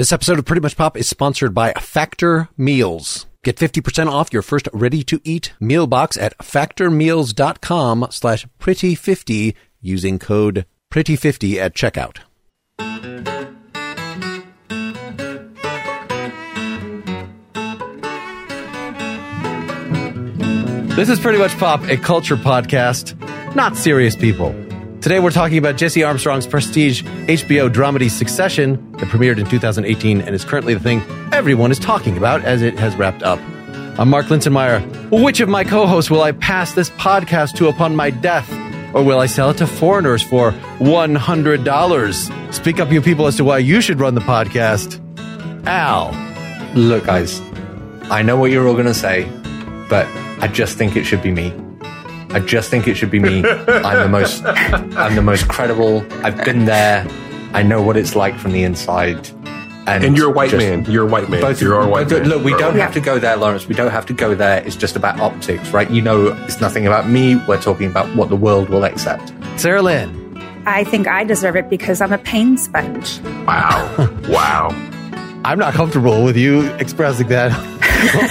[0.00, 3.26] This episode of Pretty Much Pop is sponsored by Factor Meals.
[3.44, 11.56] Get 50% off your first ready-to-eat meal box at factormeals.com slash pretty50 using code pretty50
[11.56, 12.20] at checkout.
[20.96, 23.14] This is Pretty Much Pop, a culture podcast,
[23.54, 24.54] not serious people.
[25.00, 30.34] Today we're talking about Jesse Armstrong's prestige HBO dramedy Succession that premiered in 2018 and
[30.34, 31.00] is currently the thing
[31.32, 33.38] everyone is talking about as it has wrapped up.
[33.98, 34.82] I'm Mark Linsenmayer.
[35.10, 38.52] Which of my co-hosts will I pass this podcast to upon my death?
[38.94, 42.52] Or will I sell it to foreigners for $100?
[42.52, 45.00] Speak up, you people, as to why you should run the podcast.
[45.66, 46.10] Al.
[46.74, 47.40] Look, guys,
[48.10, 49.24] I know what you're all going to say,
[49.88, 50.06] but
[50.42, 51.54] I just think it should be me.
[52.32, 53.44] I just think it should be me.
[53.44, 56.06] I'm the most I'm the most credible.
[56.24, 57.06] I've been there.
[57.52, 59.28] I know what it's like from the inside.
[59.86, 60.84] And, and you're a white just, man.
[60.84, 61.40] You're a white man.
[61.40, 62.28] Both, you're a white man.
[62.28, 63.66] Look, we don't have to go there, Lawrence.
[63.66, 64.62] We don't have to go there.
[64.64, 65.90] It's just about optics, right?
[65.90, 67.36] You know, it's nothing about me.
[67.48, 69.32] We're talking about what the world will accept.
[69.56, 70.16] Sarah Lynn.
[70.66, 73.20] I think I deserve it because I'm a pain sponge.
[73.46, 74.18] Wow.
[74.28, 74.68] wow.
[75.44, 77.50] I'm not comfortable with you expressing that.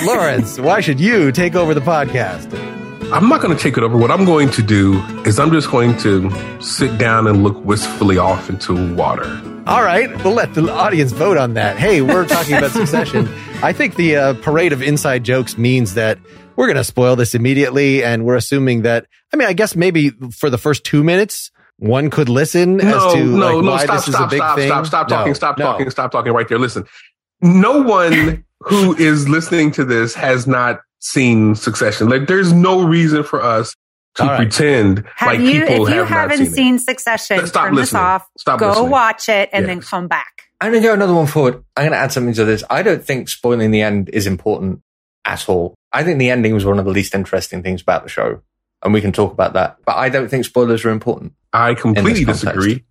[0.05, 2.78] Lawrence, why should you take over the podcast?
[3.11, 3.97] I'm not going to take it over.
[3.97, 8.19] What I'm going to do is I'm just going to sit down and look wistfully
[8.19, 9.25] off into water.
[9.65, 11.80] All right, we'll let the audience vote on that.
[11.80, 13.27] Hey, we're talking about Succession.
[13.63, 16.19] I think the uh, parade of inside jokes means that
[16.55, 19.07] we're going to spoil this immediately, and we're assuming that.
[19.33, 23.13] I mean, I guess maybe for the first two minutes, one could listen no, as
[23.13, 24.67] to no, like, no, why stop, this is stop, a big stop, thing.
[24.67, 25.65] Stop, stop, talking, no, stop no.
[25.65, 26.59] talking, stop talking right there.
[26.59, 26.85] Listen,
[27.41, 32.09] no one who is listening to this has not seen Succession.
[32.09, 33.75] Like, there's no reason for us
[34.16, 34.38] to right.
[34.38, 36.81] pretend have like you, people if you have haven't seen, seen it.
[36.81, 38.02] Succession, Stop turn listening.
[38.02, 38.28] this off.
[38.38, 38.89] Stop go listening.
[38.89, 39.67] watch it and Yes.
[39.70, 40.44] then come back.
[40.61, 41.64] I'm going to go another one forward.
[41.77, 42.64] I'm going to add something to this.
[42.70, 44.81] I don't think spoiling the end is important
[45.25, 45.75] at all.
[45.94, 48.42] I think the ending was one of the least interesting things about the show.
[48.83, 49.77] And we can talk about that.
[49.86, 51.33] But I don't think spoilers are important.
[51.54, 52.83] I completely disagree.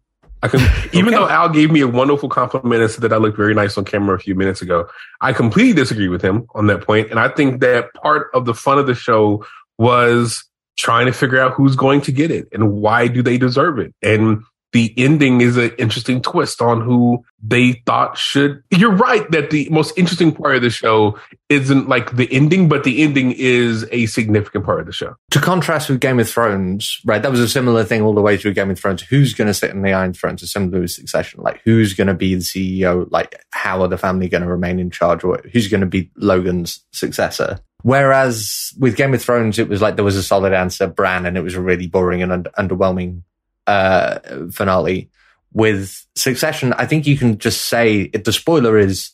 [0.42, 0.60] I can,
[0.92, 3.76] even though Al gave me a wonderful compliment and said that I looked very nice
[3.76, 4.88] on camera a few minutes ago,
[5.20, 7.10] I completely disagree with him on that point.
[7.10, 9.44] And I think that part of the fun of the show
[9.78, 10.44] was
[10.76, 13.92] trying to figure out who's going to get it and why do they deserve it.
[14.02, 18.62] And the ending is an interesting twist on who they thought should.
[18.70, 21.18] You're right that the most interesting part of the show
[21.48, 25.14] isn't like the ending, but the ending is a significant part of the show.
[25.30, 27.22] To contrast with Game of Thrones, right?
[27.22, 29.02] That was a similar thing all the way through Game of Thrones.
[29.02, 31.42] Who's going to sit in the Iron Throne to similar with Succession?
[31.42, 33.06] Like, who's going to be the CEO?
[33.10, 35.24] Like, how are the family going to remain in charge?
[35.24, 37.60] Or who's going to be Logan's successor?
[37.82, 41.36] Whereas with Game of Thrones, it was like there was a solid answer, Bran, and
[41.36, 43.22] it was a really boring and un- underwhelming
[43.68, 44.18] uh,
[44.50, 45.10] finale.
[45.52, 49.12] With Succession, I think you can just say it, the spoiler is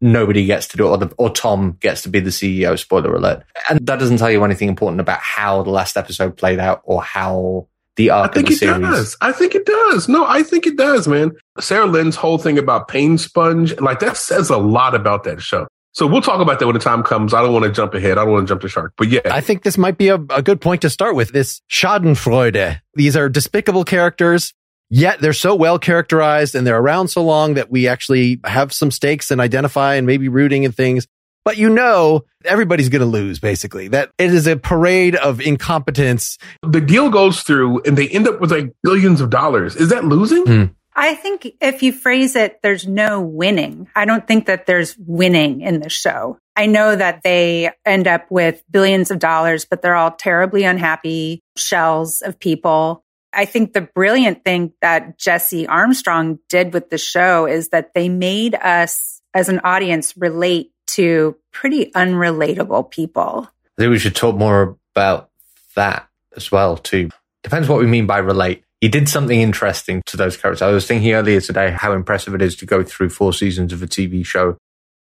[0.00, 2.78] nobody gets to do it, or, the, or Tom gets to be the CEO.
[2.78, 6.58] Spoiler alert, and that doesn't tell you anything important about how the last episode played
[6.58, 7.66] out or how
[7.96, 8.80] the arc I think it series.
[8.80, 9.16] does.
[9.20, 10.08] I think it does.
[10.08, 11.32] No, I think it does, man.
[11.58, 15.66] Sarahlyn's whole thing about Pain Sponge, like that says a lot about that show.
[15.92, 17.34] So we'll talk about that when the time comes.
[17.34, 18.12] I don't want to jump ahead.
[18.12, 18.92] I don't want to jump the shark.
[18.96, 21.32] But yeah, I think this might be a, a good point to start with.
[21.32, 22.80] This Schadenfreude.
[22.94, 24.54] These are despicable characters,
[24.88, 28.90] yet they're so well characterized and they're around so long that we actually have some
[28.90, 31.06] stakes and identify and maybe rooting and things.
[31.44, 33.88] But you know, everybody's going to lose basically.
[33.88, 36.38] That it is a parade of incompetence.
[36.62, 39.74] the deal goes through and they end up with like billions of dollars.
[39.74, 40.46] Is that losing?
[40.46, 40.64] Hmm.
[41.02, 43.88] I think if you phrase it, there's no winning.
[43.96, 46.36] I don't think that there's winning in the show.
[46.54, 51.40] I know that they end up with billions of dollars, but they're all terribly unhappy
[51.56, 53.02] shells of people.
[53.32, 58.10] I think the brilliant thing that Jesse Armstrong did with the show is that they
[58.10, 63.48] made us as an audience relate to pretty unrelatable people.
[63.78, 65.30] I think we should talk more about
[65.76, 67.08] that as well too.
[67.42, 68.64] Depends what we mean by relate.
[68.80, 70.62] He did something interesting to those characters.
[70.62, 73.82] I was thinking earlier today how impressive it is to go through four seasons of
[73.82, 74.56] a TV show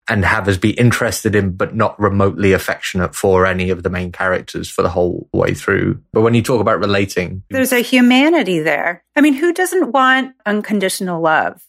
[0.07, 4.11] and have us be interested in, but not remotely affectionate for any of the main
[4.11, 5.99] characters for the whole way through.
[6.13, 9.03] But when you talk about relating, There's a humanity there.
[9.15, 11.61] I mean, who doesn't want unconditional love?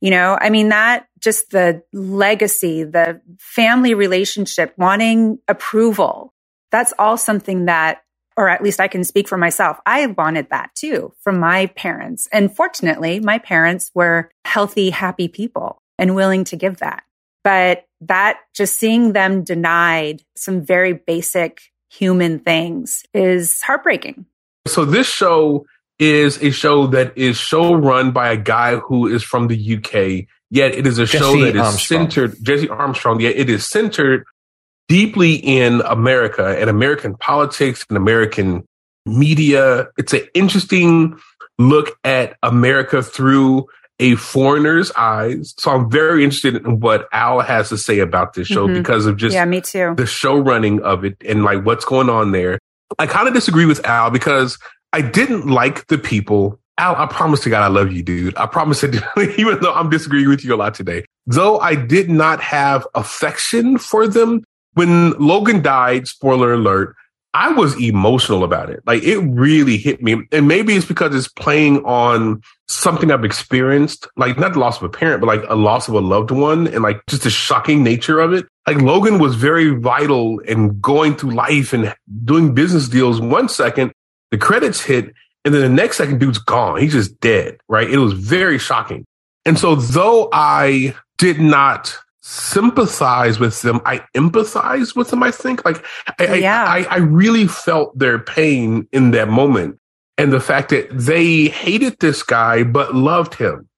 [0.00, 6.34] You know, I mean, that just the legacy, the family relationship, wanting approval.
[6.72, 8.02] That's all something that,
[8.36, 9.78] or at least I can speak for myself.
[9.86, 12.28] I wanted that too from my parents.
[12.32, 17.04] And fortunately, my parents were healthy, happy people and willing to give that.
[17.42, 21.60] But that just seeing them denied some very basic
[21.90, 24.26] human things is heartbreaking.
[24.66, 25.66] So this show
[25.98, 30.26] is a show that is show run by a guy who is from the UK,
[30.54, 31.78] Yet it is a Jesse show that is Armstrong.
[32.10, 34.24] centered, Jesse Armstrong, yet it is centered
[34.88, 38.64] deeply in America and American politics and American
[39.06, 39.88] media.
[39.96, 41.18] It's an interesting
[41.58, 43.66] look at America through
[44.00, 45.54] a foreigner's eyes.
[45.58, 48.74] So I'm very interested in what Al has to say about this show Mhm.
[48.74, 49.94] because of just yeah, me too.
[49.96, 52.58] the show running of it and like what's going on there.
[52.98, 54.58] I kind of disagree with Al because
[54.92, 56.58] I didn't like the people.
[56.76, 58.36] Al, I promise to God I love you, dude.
[58.36, 58.88] I promise to
[59.38, 61.04] even though I'm disagreeing with you a lot today.
[61.26, 64.42] Though I did not have affection for them
[64.74, 66.94] when Logan died, spoiler alert,
[67.34, 68.80] I was emotional about it.
[68.86, 70.22] Like it really hit me.
[70.30, 74.84] And maybe it's because it's playing on something I've experienced, like not the loss of
[74.84, 77.82] a parent, but like a loss of a loved one and like just the shocking
[77.82, 78.46] nature of it.
[78.68, 81.92] Like Logan was very vital in going through life and
[82.24, 83.92] doing business deals one second,
[84.30, 85.12] the credits hit,
[85.44, 86.80] and then the next second, dude's gone.
[86.80, 87.90] He's just dead, right?
[87.90, 89.04] It was very shocking.
[89.44, 95.62] And so though I did not sympathize with them, I empathize with them, I think.
[95.64, 95.84] Like
[96.18, 96.64] I, Yeah.
[96.64, 99.78] I, I, I really felt their pain in that moment.
[100.16, 103.68] And the fact that they hated this guy but loved him.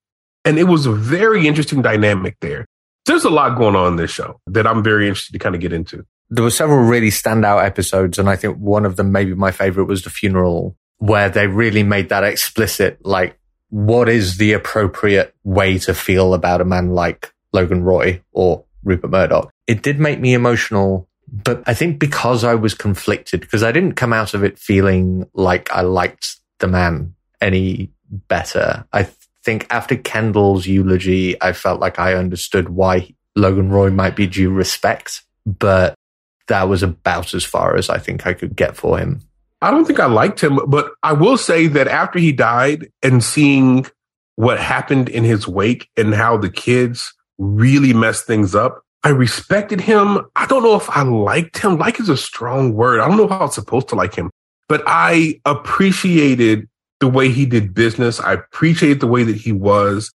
[0.44, 2.66] And it was a very interesting dynamic there.
[3.04, 5.60] There's a lot going on in this show that I'm very interested to kind of
[5.60, 6.06] get into.
[6.30, 9.84] there were several really standout episodes, and I think one of them, maybe my favorite,
[9.86, 12.98] was the funeral, where they really made that explicit.
[13.04, 13.38] Like,
[13.70, 19.10] what is the appropriate way to feel about a man like Logan Roy or Rupert
[19.10, 19.50] Murdoch?
[19.66, 23.94] It did make me emotional, but I think because I was conflicted, because I didn't
[23.94, 27.90] come out of it feeling like I liked the man any
[28.28, 28.86] better.
[28.92, 29.08] I
[29.44, 34.50] think after Kendall's eulogy, I felt like I understood why Logan Roy might be due
[34.50, 35.94] respect, but
[36.48, 39.22] that was about as far as I think I could get for him.
[39.62, 43.24] I don't think I liked him, but I will say that after he died and
[43.24, 43.86] seeing
[44.36, 49.80] what happened in his wake and how the kids really messed things up, I respected
[49.80, 50.26] him.
[50.34, 51.78] I don't know if I liked him.
[51.78, 53.00] Like is a strong word.
[53.00, 54.30] I don't know how I was supposed to like him,
[54.68, 56.68] but I appreciated
[57.00, 58.20] the way he did business.
[58.20, 60.12] I appreciated the way that he was.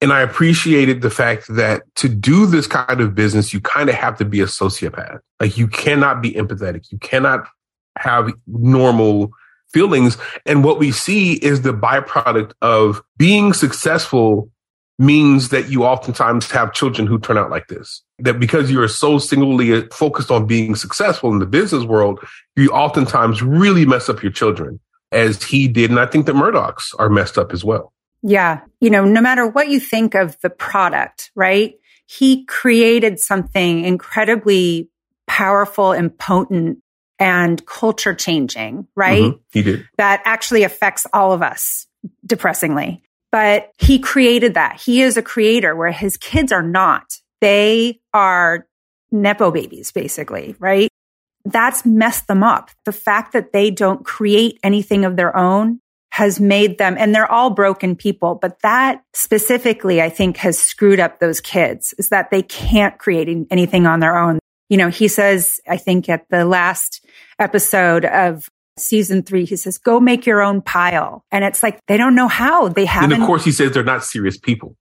[0.00, 3.94] And I appreciated the fact that to do this kind of business, you kind of
[3.94, 5.20] have to be a sociopath.
[5.40, 6.90] Like you cannot be empathetic.
[6.90, 7.46] You cannot
[7.96, 9.30] have normal
[9.72, 10.18] feelings.
[10.44, 14.50] And what we see is the byproduct of being successful
[14.98, 18.02] means that you oftentimes have children who turn out like this.
[18.20, 22.20] That because you are so singly focused on being successful in the business world,
[22.56, 24.78] you oftentimes really mess up your children,
[25.10, 25.90] as he did.
[25.90, 27.92] And I think that Murdochs are messed up as well.
[28.22, 28.60] Yeah.
[28.80, 31.74] You know, no matter what you think of the product, right?
[32.06, 34.88] He created something incredibly
[35.26, 36.78] powerful and potent
[37.18, 39.22] and culture changing, right?
[39.22, 39.40] Mhm.
[39.52, 39.88] He did.
[39.98, 41.86] That actually affects all of us
[42.26, 43.02] depressingly.
[43.34, 44.80] But he created that.
[44.80, 47.18] He is a creator where his kids are not.
[47.40, 48.68] They are
[49.10, 50.88] Nepo babies, basically, right?
[51.44, 52.70] That's messed them up.
[52.84, 55.80] The fact that they don't create anything of their own
[56.12, 61.00] has made them, and they're all broken people, but that specifically, I think, has screwed
[61.00, 64.38] up those kids is that they can't create anything on their own.
[64.68, 67.04] You know, he says, I think at the last
[67.40, 71.24] episode of season three, he says, go make your own pile.
[71.30, 74.04] And it's like, they don't know how they haven't, of course, he says they're not
[74.04, 74.76] serious people.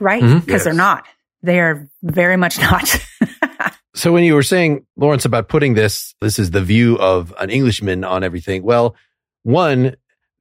[0.00, 0.22] right?
[0.22, 0.44] Mhm.
[0.44, 1.04] Because they're not.
[1.42, 2.96] They are very much not.
[3.96, 7.48] So when you were saying, Lawrence, about putting this, this is the view of an
[7.48, 8.64] Englishman on everything.
[8.64, 8.96] Well,
[9.44, 9.94] one,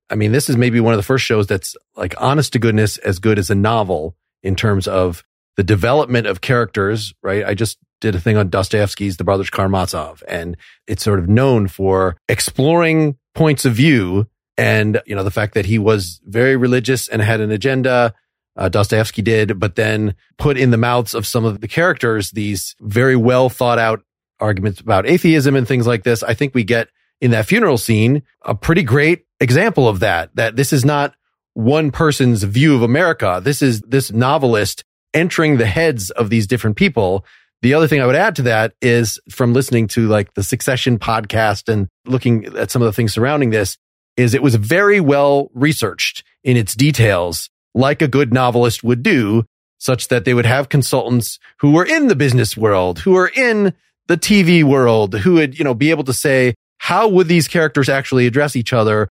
[0.10, 2.98] I mean, this is maybe one of the first shows that's like honest to goodness
[2.98, 5.24] as good as a novel in terms of
[5.56, 7.46] the development of characters, right?
[7.46, 10.58] I just did a thing on Dostoevsky's The Brothers Karamazov, and
[10.88, 15.66] it's sort of known for exploring points of view and, you know, the fact that
[15.66, 18.14] he was very religious and had an agenda.
[18.56, 22.76] Uh, Dostoevsky did, but then put in the mouths of some of the characters these
[22.82, 24.04] very well thought out
[24.40, 26.22] arguments about atheism and things like this.
[26.22, 26.90] I think we get
[27.22, 31.16] in that funeral scene a pretty great example of that, that this is not
[31.54, 33.42] one person's view of America.
[33.42, 34.84] This is this novelist
[35.14, 37.26] entering the heads of these different people.
[37.64, 41.00] The other thing I would add to that is from listening to like the Succession
[41.00, 43.78] podcast and looking at some of the things surrounding this
[44.18, 49.46] is it was very well researched in its details, like a good novelist would do,
[49.78, 53.74] such that they would have consultants who were in the business world, who are in
[54.08, 57.88] the TV world, who would, you know, be able to say, how would these characters
[57.88, 59.08] actually address each other?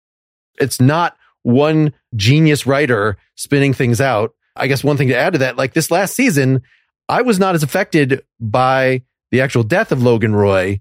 [0.59, 4.33] It's not one genius writer spinning things out.
[4.55, 6.63] I guess one thing to add to that, like this last season,
[7.09, 9.01] I was not as affected by
[9.31, 10.79] the actual death of Logan Roy,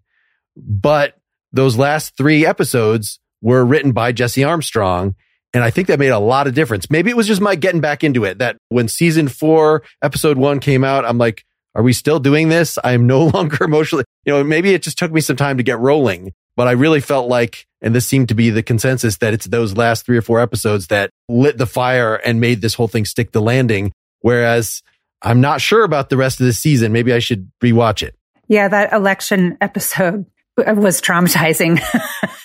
[0.56, 1.16] but
[1.52, 5.14] those last three episodes were written by Jesse Armstrong.
[5.54, 6.90] And I think that made a lot of difference.
[6.90, 10.60] Maybe it was just my getting back into it that when season four, episode one
[10.60, 11.44] came out, I'm like,
[11.74, 12.78] are we still doing this?
[12.84, 15.78] I'm no longer emotionally, you know, maybe it just took me some time to get
[15.78, 19.46] rolling, but I really felt like, and this seemed to be the consensus that it's
[19.46, 23.06] those last three or four episodes that lit the fire and made this whole thing
[23.06, 23.92] stick the landing.
[24.20, 24.82] Whereas
[25.22, 26.92] I'm not sure about the rest of the season.
[26.92, 28.14] Maybe I should rewatch it.
[28.48, 31.80] Yeah, that election episode was traumatizing.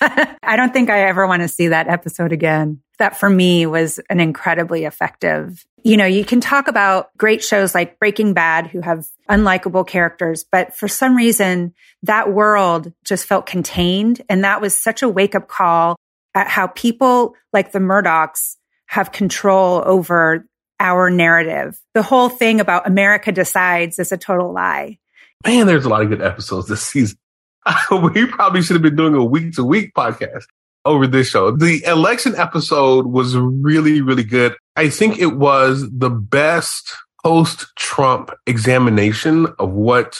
[0.43, 2.81] I don't think I ever want to see that episode again.
[2.99, 5.65] That for me was an incredibly effective.
[5.83, 10.45] You know, you can talk about great shows like Breaking Bad who have unlikable characters,
[10.49, 14.21] but for some reason that world just felt contained.
[14.29, 15.95] And that was such a wake up call
[16.35, 18.55] at how people like the Murdochs
[18.87, 20.47] have control over
[20.83, 21.79] our narrative.
[21.93, 24.99] The whole thing about America decides is a total lie.
[25.45, 27.17] Man, there's a lot of good episodes this season.
[27.91, 30.43] we probably should have been doing a week to week podcast
[30.85, 31.51] over this show.
[31.51, 34.55] The election episode was really, really good.
[34.75, 40.19] I think it was the best post Trump examination of what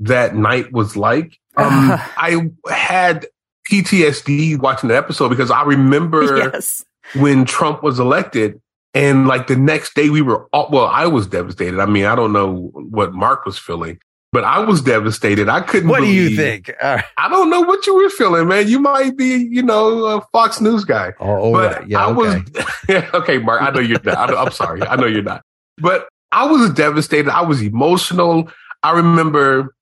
[0.00, 1.38] that night was like.
[1.56, 3.26] Um, I had
[3.70, 6.84] PTSD watching the episode because I remember yes.
[7.14, 8.60] when Trump was elected
[8.94, 11.80] and like the next day we were all, well, I was devastated.
[11.80, 13.98] I mean, I don't know what Mark was feeling,
[14.32, 15.48] but I was devastated.
[15.48, 15.88] I couldn't.
[15.88, 16.72] What believe, do you think?
[16.82, 18.68] I don't know what you were feeling, man.
[18.68, 21.12] You might be, you know, a Fox News guy.
[21.20, 22.42] Oh, oh but yeah, I okay.
[22.88, 23.04] was.
[23.14, 23.62] okay, Mark.
[23.62, 24.36] I know you're not.
[24.36, 24.82] I'm sorry.
[24.82, 25.42] I know you're not.
[25.78, 27.30] But I was devastated.
[27.30, 28.50] I was emotional.
[28.82, 29.74] I remember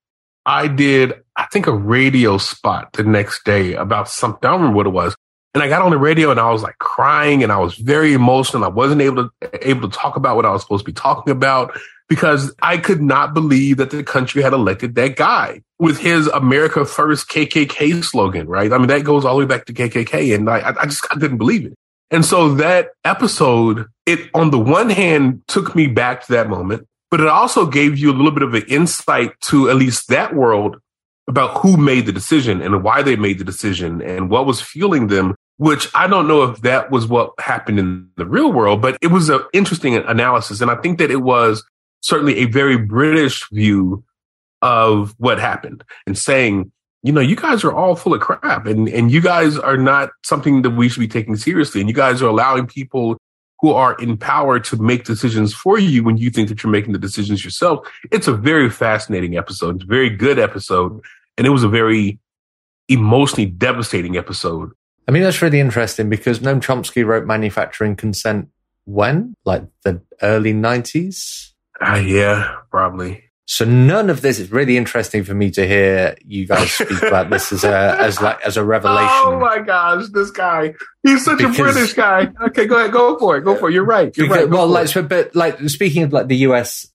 [0.46, 4.48] I did, I think, a radio spot the next day about something.
[4.48, 5.16] I don't remember what it was.
[5.52, 8.12] And I got on the radio and I was like crying and I was very
[8.12, 8.64] emotional.
[8.64, 11.32] I wasn't able to able to talk about what I was supposed to be talking
[11.32, 11.76] about
[12.08, 16.84] because I could not believe that the country had elected that guy with his America
[16.84, 18.72] First KKK slogan, right?
[18.72, 20.34] I mean, that goes all the way back to KKK.
[20.34, 21.74] And I, I just I couldn't believe it.
[22.10, 26.86] And so that episode, it on the one hand took me back to that moment,
[27.10, 30.34] but it also gave you a little bit of an insight to at least that
[30.34, 30.76] world
[31.30, 35.06] about who made the decision and why they made the decision and what was fueling
[35.06, 38.96] them which I don't know if that was what happened in the real world, but
[39.02, 40.62] it was an interesting analysis.
[40.62, 41.62] And I think that it was
[42.00, 44.02] certainly a very British view
[44.62, 46.72] of what happened and saying,
[47.02, 50.08] you know, you guys are all full of crap and, and you guys are not
[50.24, 51.82] something that we should be taking seriously.
[51.82, 53.18] And you guys are allowing people
[53.60, 56.94] who are in power to make decisions for you when you think that you're making
[56.94, 57.86] the decisions yourself.
[58.10, 59.74] It's a very fascinating episode.
[59.74, 61.02] It's a very good episode.
[61.40, 62.18] And it was a very
[62.90, 64.72] emotionally devastating episode.
[65.08, 68.50] I mean, that's really interesting because Noam Chomsky wrote Manufacturing Consent
[68.84, 69.32] when?
[69.46, 71.52] Like the early 90s?
[71.80, 73.24] Uh, yeah, probably.
[73.46, 77.30] So none of this is really interesting for me to hear you guys speak about
[77.30, 79.08] this as a as like as a revelation.
[79.10, 80.74] Oh my gosh, this guy!
[81.02, 82.28] He's such because, a British guy.
[82.48, 83.72] Okay, go ahead, go for it, go for it.
[83.72, 84.14] You're right.
[84.14, 84.50] You're because, right.
[84.50, 86.86] Well, like, so, but like speaking of like the U.S.,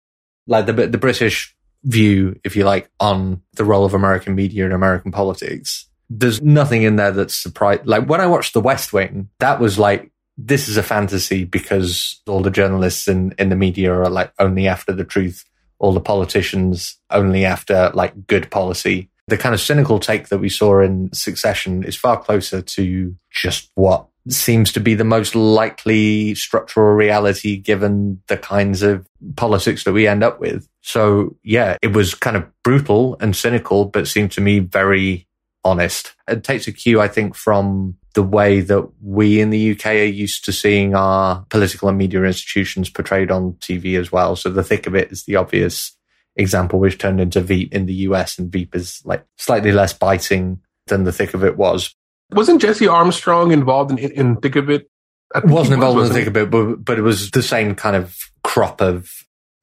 [0.45, 1.54] like the the British
[1.85, 6.83] view, if you like, on the role of American media and American politics, there's nothing
[6.83, 7.85] in there that's surprised.
[7.85, 12.21] Like when I watched The West Wing, that was like this is a fantasy because
[12.27, 15.45] all the journalists in in the media are like only after the truth
[15.79, 19.09] all the politicians only after like good policy.
[19.27, 23.71] The kind of cynical take that we saw in Succession is far closer to just
[23.75, 29.93] what seems to be the most likely structural reality given the kinds of politics that
[29.93, 30.67] we end up with.
[30.81, 35.27] So yeah, it was kind of brutal and cynical, but seemed to me very
[35.63, 36.13] honest.
[36.27, 40.03] It takes a cue, I think, from the way that we in the UK are
[40.03, 44.35] used to seeing our political and media institutions portrayed on TV as well.
[44.35, 45.95] So the thick of it is the obvious
[46.35, 50.61] example, which turned into Veep in the US, and Veep is like slightly less biting
[50.87, 51.93] than the thick of it was.
[52.31, 54.89] Wasn't Jesse Armstrong involved in, in thick of it?
[55.43, 57.95] Wasn't involved was, in the thick of it, but, but it was the same kind
[57.95, 59.11] of crop of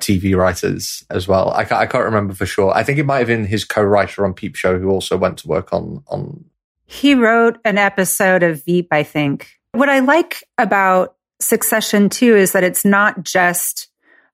[0.02, 1.52] TV writers as well.
[1.52, 2.74] I can't, I can't remember for sure.
[2.74, 5.48] I think it might have been his co-writer on Peep Show who also went to
[5.48, 6.44] work on on
[6.92, 9.58] he wrote an episode of Veep, I think.
[9.72, 13.88] What I like about Succession too is that it's not just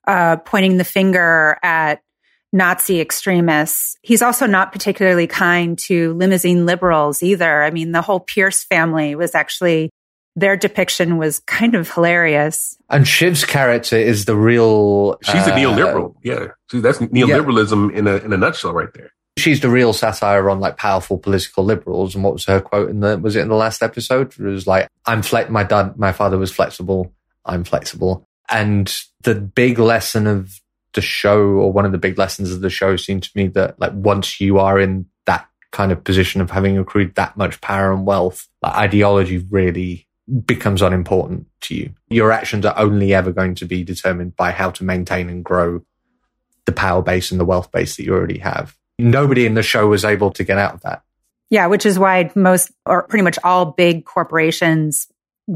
[0.08, 2.02] uh, pointing the finger at
[2.52, 3.96] Nazi extremists.
[4.02, 7.62] He's also not particularly kind to limousine liberals either.
[7.62, 9.90] I mean, the whole Pierce family was actually
[10.36, 12.76] their depiction was kind of hilarious.
[12.88, 15.18] And Shiv's character is the real.
[15.22, 16.14] She's uh, a neoliberal.
[16.22, 17.98] Yeah, See, that's neoliberalism yeah.
[17.98, 21.64] in a in a nutshell, right there she's the real satire on like powerful political
[21.64, 22.14] liberals.
[22.14, 24.38] And what was her quote in the, was it in the last episode?
[24.38, 27.12] It was like, I'm flex, my dad, my father was flexible.
[27.44, 28.24] I'm flexible.
[28.50, 30.60] And the big lesson of
[30.98, 33.78] the show or one of the big lessons of the show seemed to me that
[33.78, 37.92] like once you are in that kind of position of having accrued that much power
[37.92, 40.08] and wealth, like ideology really
[40.44, 41.94] becomes unimportant to you.
[42.08, 45.82] Your actions are only ever going to be determined by how to maintain and grow
[46.66, 48.76] the power base and the wealth base that you already have.
[48.98, 51.02] Nobody in the show was able to get out of that.
[51.48, 55.06] Yeah, which is why most or pretty much all big corporations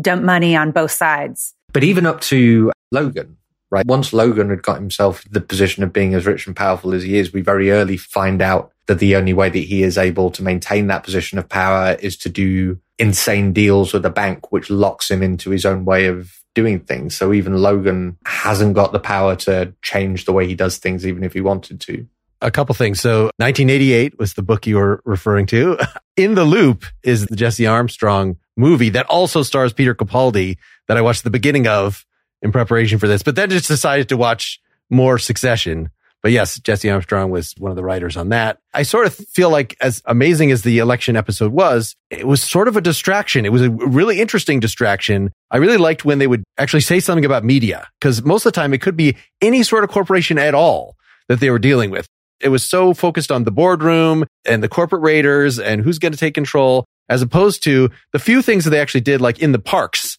[0.00, 1.52] dump money on both sides.
[1.72, 3.38] But even up to Logan,
[3.72, 3.86] right?
[3.86, 7.16] Once Logan had got himself the position of being as rich and powerful as he
[7.16, 10.42] is, we very early find out that the only way that he is able to
[10.42, 15.10] maintain that position of power is to do insane deals with a bank, which locks
[15.10, 17.16] him into his own way of doing things.
[17.16, 21.24] So even Logan hasn't got the power to change the way he does things, even
[21.24, 22.06] if he wanted to.
[22.42, 23.00] A couple things.
[23.00, 25.78] So 1988 was the book you were referring to.
[26.16, 31.00] In the Loop is the Jesse Armstrong movie that also stars Peter Capaldi that I
[31.00, 32.04] watched the beginning of
[32.42, 35.90] in preparation for this, but then just decided to watch more Succession.
[36.22, 38.58] But yes, Jesse Armstrong was one of the writers on that.
[38.72, 42.68] I sort of feel like as amazing as the election episode was, it was sort
[42.68, 43.44] of a distraction.
[43.44, 45.32] It was a really interesting distraction.
[45.50, 48.60] I really liked when they would actually say something about media because most of the
[48.60, 50.96] time it could be any sort of corporation at all
[51.28, 52.06] that they were dealing with.
[52.38, 56.18] It was so focused on the boardroom and the corporate raiders and who's going to
[56.18, 59.58] take control as opposed to the few things that they actually did like in the
[59.58, 60.11] parks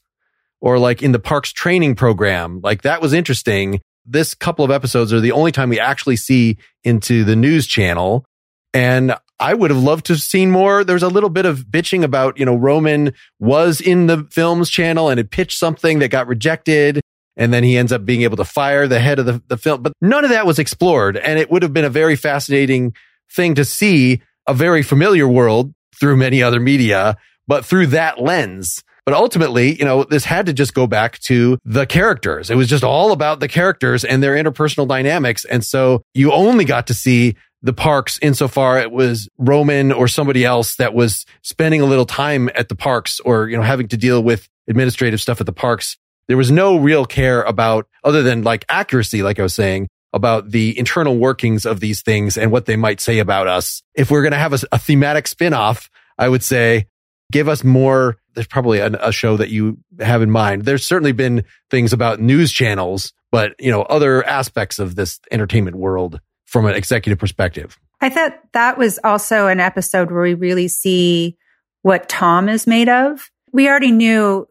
[0.63, 2.61] or like in the parks training program.
[2.63, 6.57] Like that was interesting this couple of episodes are the only time we actually see
[6.83, 8.25] into the news channel.
[8.73, 10.83] And I would have loved to have seen more.
[10.83, 15.09] There's a little bit of bitching about, you know, Roman was in the films channel
[15.09, 17.01] and had pitched something that got rejected.
[17.35, 19.81] And then he ends up being able to fire the head of the, the film.
[19.81, 21.17] But none of that was explored.
[21.17, 22.93] And it would have been a very fascinating
[23.31, 27.17] thing to see a very familiar world through many other media,
[27.47, 28.83] but through that lens.
[29.05, 32.49] But ultimately, you know, this had to just go back to the characters.
[32.49, 35.43] It was just all about the characters and their interpersonal dynamics.
[35.45, 40.45] And so you only got to see the parks insofar it was Roman or somebody
[40.45, 43.97] else that was spending a little time at the parks or, you know, having to
[43.97, 45.97] deal with administrative stuff at the parks.
[46.27, 50.51] There was no real care about other than like accuracy, like I was saying, about
[50.51, 53.81] the internal workings of these things and what they might say about us.
[53.95, 56.85] If we're going to have a, a thematic spinoff, I would say
[57.33, 58.15] give us more.
[58.35, 60.63] There's probably a, a show that you have in mind.
[60.63, 65.75] There's certainly been things about news channels, but you know, other aspects of this entertainment
[65.75, 67.77] world from an executive perspective.
[67.99, 71.35] I thought that was also an episode where we really see
[71.81, 73.29] what Tom is made of.
[73.51, 74.47] We already knew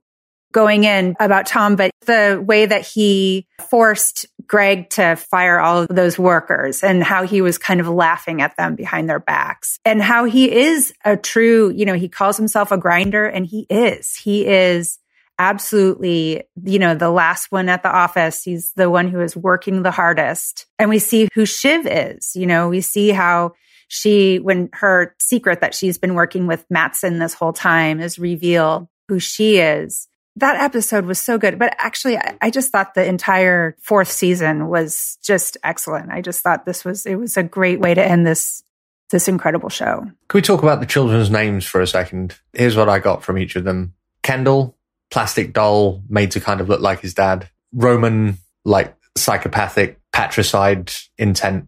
[0.52, 5.88] going in about Tom, but the way that he forced Greg to fire all of
[5.88, 10.02] those workers and how he was kind of laughing at them behind their backs and
[10.02, 14.14] how he is a true, you know, he calls himself a grinder and he is.
[14.14, 14.98] He is
[15.38, 18.42] absolutely, you know, the last one at the office.
[18.42, 20.66] He's the one who is working the hardest.
[20.78, 22.32] And we see who Shiv is.
[22.34, 23.52] You know, we see how
[23.88, 28.88] she, when her secret that she's been working with Matsson this whole time is revealed
[29.08, 31.58] who she is that episode was so good.
[31.58, 36.10] But actually, I, I, just thought the entire fourth season was just excellent.
[36.10, 38.62] I just thought this was it was a great way to end this
[39.10, 40.00] this incredible show.
[40.28, 42.38] Can we talk about the children's names for a second?
[42.54, 44.76] Here's what I got from each of them: Kendall,
[45.10, 51.66] plastic doll made to kind of look like his dad; Roman, like psychopathic, patricide intent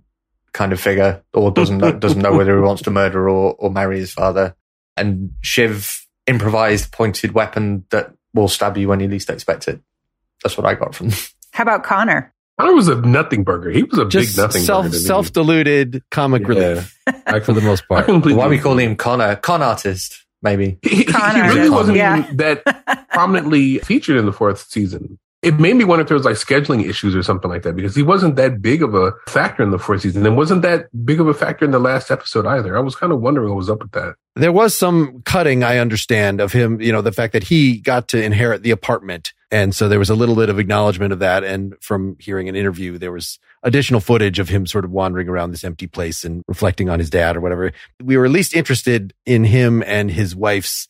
[0.52, 3.70] kind of figure, or doesn't know, doesn't know whether he wants to murder or or
[3.70, 4.56] marry his father;
[4.96, 9.80] and Shiv, improvised pointed weapon that will stab you when you least expect it.
[10.42, 11.10] That's what I got from.
[11.52, 12.34] How about Connor?
[12.60, 13.70] Connor was a nothing burger.
[13.70, 14.98] He was a Just big nothing self, burger.
[14.98, 16.48] Self deluded comic yeah.
[16.48, 16.96] relief
[17.44, 18.08] for the most part.
[18.08, 19.36] Why we call him Connor?
[19.36, 20.78] Con artist, maybe.
[20.82, 21.44] He, Connor.
[21.44, 22.18] he really wasn't yeah.
[22.18, 26.24] even that prominently featured in the fourth season it made me wonder if there was
[26.24, 29.62] like scheduling issues or something like that because he wasn't that big of a factor
[29.62, 32.46] in the fourth season and wasn't that big of a factor in the last episode
[32.46, 32.76] either.
[32.76, 34.14] I was kind of wondering what was up with that.
[34.36, 38.08] There was some cutting, I understand, of him, you know, the fact that he got
[38.08, 39.34] to inherit the apartment.
[39.50, 41.44] And so there was a little bit of acknowledgement of that.
[41.44, 45.50] And from hearing an interview, there was additional footage of him sort of wandering around
[45.50, 47.70] this empty place and reflecting on his dad or whatever.
[48.02, 50.88] We were at least interested in him and his wife's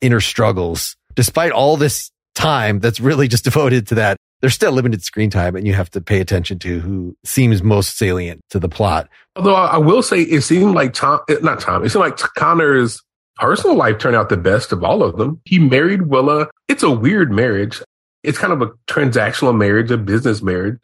[0.00, 4.16] inner struggles, despite all this time that's really just devoted to that.
[4.40, 7.96] There's still limited screen time and you have to pay attention to who seems most
[7.96, 9.08] salient to the plot.
[9.34, 13.02] Although I will say it seemed like Tom, not Tom, it seemed like Connor's
[13.36, 15.40] personal life turned out the best of all of them.
[15.44, 16.48] He married Willa.
[16.68, 17.82] It's a weird marriage.
[18.22, 20.80] It's kind of a transactional marriage, a business marriage,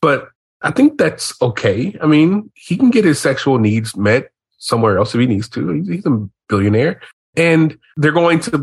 [0.00, 0.28] but
[0.62, 1.96] I think that's okay.
[2.00, 5.82] I mean, he can get his sexual needs met somewhere else if he needs to.
[5.82, 7.00] He's a billionaire
[7.36, 8.58] and they're going to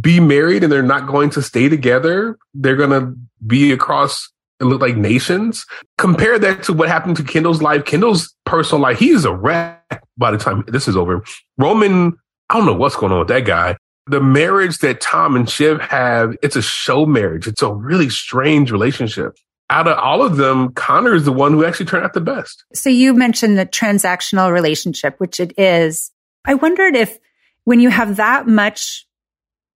[0.00, 2.38] be married and they're not going to stay together.
[2.54, 4.30] They're going to be across
[4.60, 5.64] it like nations.
[5.96, 7.84] Compare that to what happened to Kendall's life.
[7.86, 11.24] Kendall's personal life, he is a wreck by the time this is over.
[11.56, 12.18] Roman,
[12.50, 13.76] I don't know what's going on with that guy.
[14.10, 17.46] the marriage that Tom and Shiv have, it's a show marriage.
[17.46, 19.36] It's a really strange relationship.
[19.70, 22.64] Out of all of them, Connor is the one who actually turned out the best.
[22.74, 26.10] So you mentioned the transactional relationship, which it is.
[26.44, 27.18] I wondered if
[27.64, 29.06] when you have that much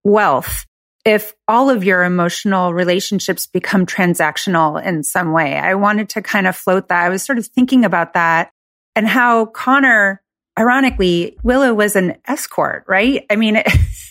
[0.04, 0.66] wealth,
[1.04, 5.56] if all of your emotional relationships become transactional in some way.
[5.56, 7.04] I wanted to kind of float that.
[7.04, 8.50] I was sort of thinking about that
[8.96, 10.22] and how Connor,
[10.58, 13.26] ironically, Willa was an escort, right?
[13.28, 13.62] I mean,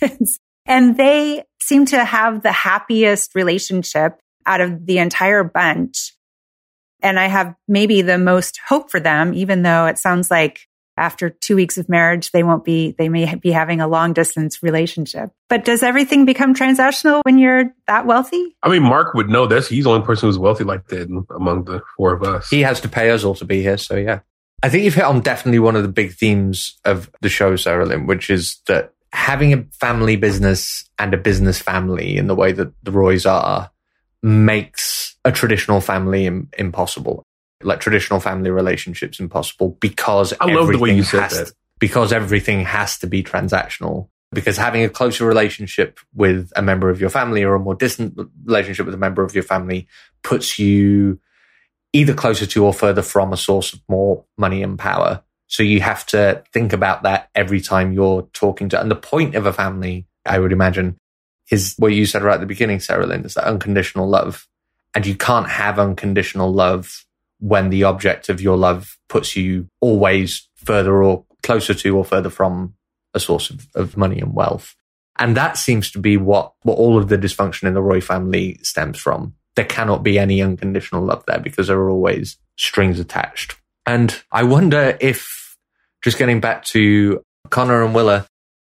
[0.66, 6.14] and they seem to have the happiest relationship out of the entire bunch.
[7.02, 11.30] And I have maybe the most hope for them, even though it sounds like after
[11.30, 15.32] two weeks of marriage, they won't be, they may be having a long distance relationship.
[15.50, 18.56] But does everything become transactional when you're that wealthy?
[18.62, 19.68] I mean, Mark would know this.
[19.68, 22.50] He's the only person who's wealthy like that among the four of us.
[22.50, 23.78] He has to pay us all to be here.
[23.78, 24.20] So yeah.
[24.62, 28.08] I think you've hit on definitely one of the big themes of the show, Sarahlyn,
[28.08, 32.72] which is that having a family business and a business family in the way that
[32.84, 33.70] the Roys are
[34.22, 37.26] makes a traditional family Im- impossible
[37.64, 41.48] like traditional family relationships impossible because I love the way you said that.
[41.48, 44.10] To, because everything has to be transactional.
[44.32, 48.18] Because having a closer relationship with a member of your family or a more distant
[48.46, 49.88] relationship with a member of your family
[50.24, 51.20] puts you
[51.92, 55.22] either closer to or further from a source of more money and power.
[55.48, 58.82] So you have to think about that every time you're talking to.
[58.82, 60.98] And the point of a family, I would imagine,
[61.52, 64.48] is what you said right at the beginning, Sarahlyn, is that unconditional love.
[64.96, 67.06] And you can't have unconditional love
[67.44, 72.30] when the object of your love puts you always further or closer to or further
[72.30, 72.74] from
[73.14, 74.76] a source of, of money and wealth.
[75.20, 78.60] And that seems to be what, what all of the dysfunction in the Roy family
[78.64, 79.36] stems from.
[79.58, 83.58] There cannot be any unconditional love there because there are always strings attached.
[83.86, 85.58] And I wonder if,
[86.02, 88.26] just getting back to Connor and Willa,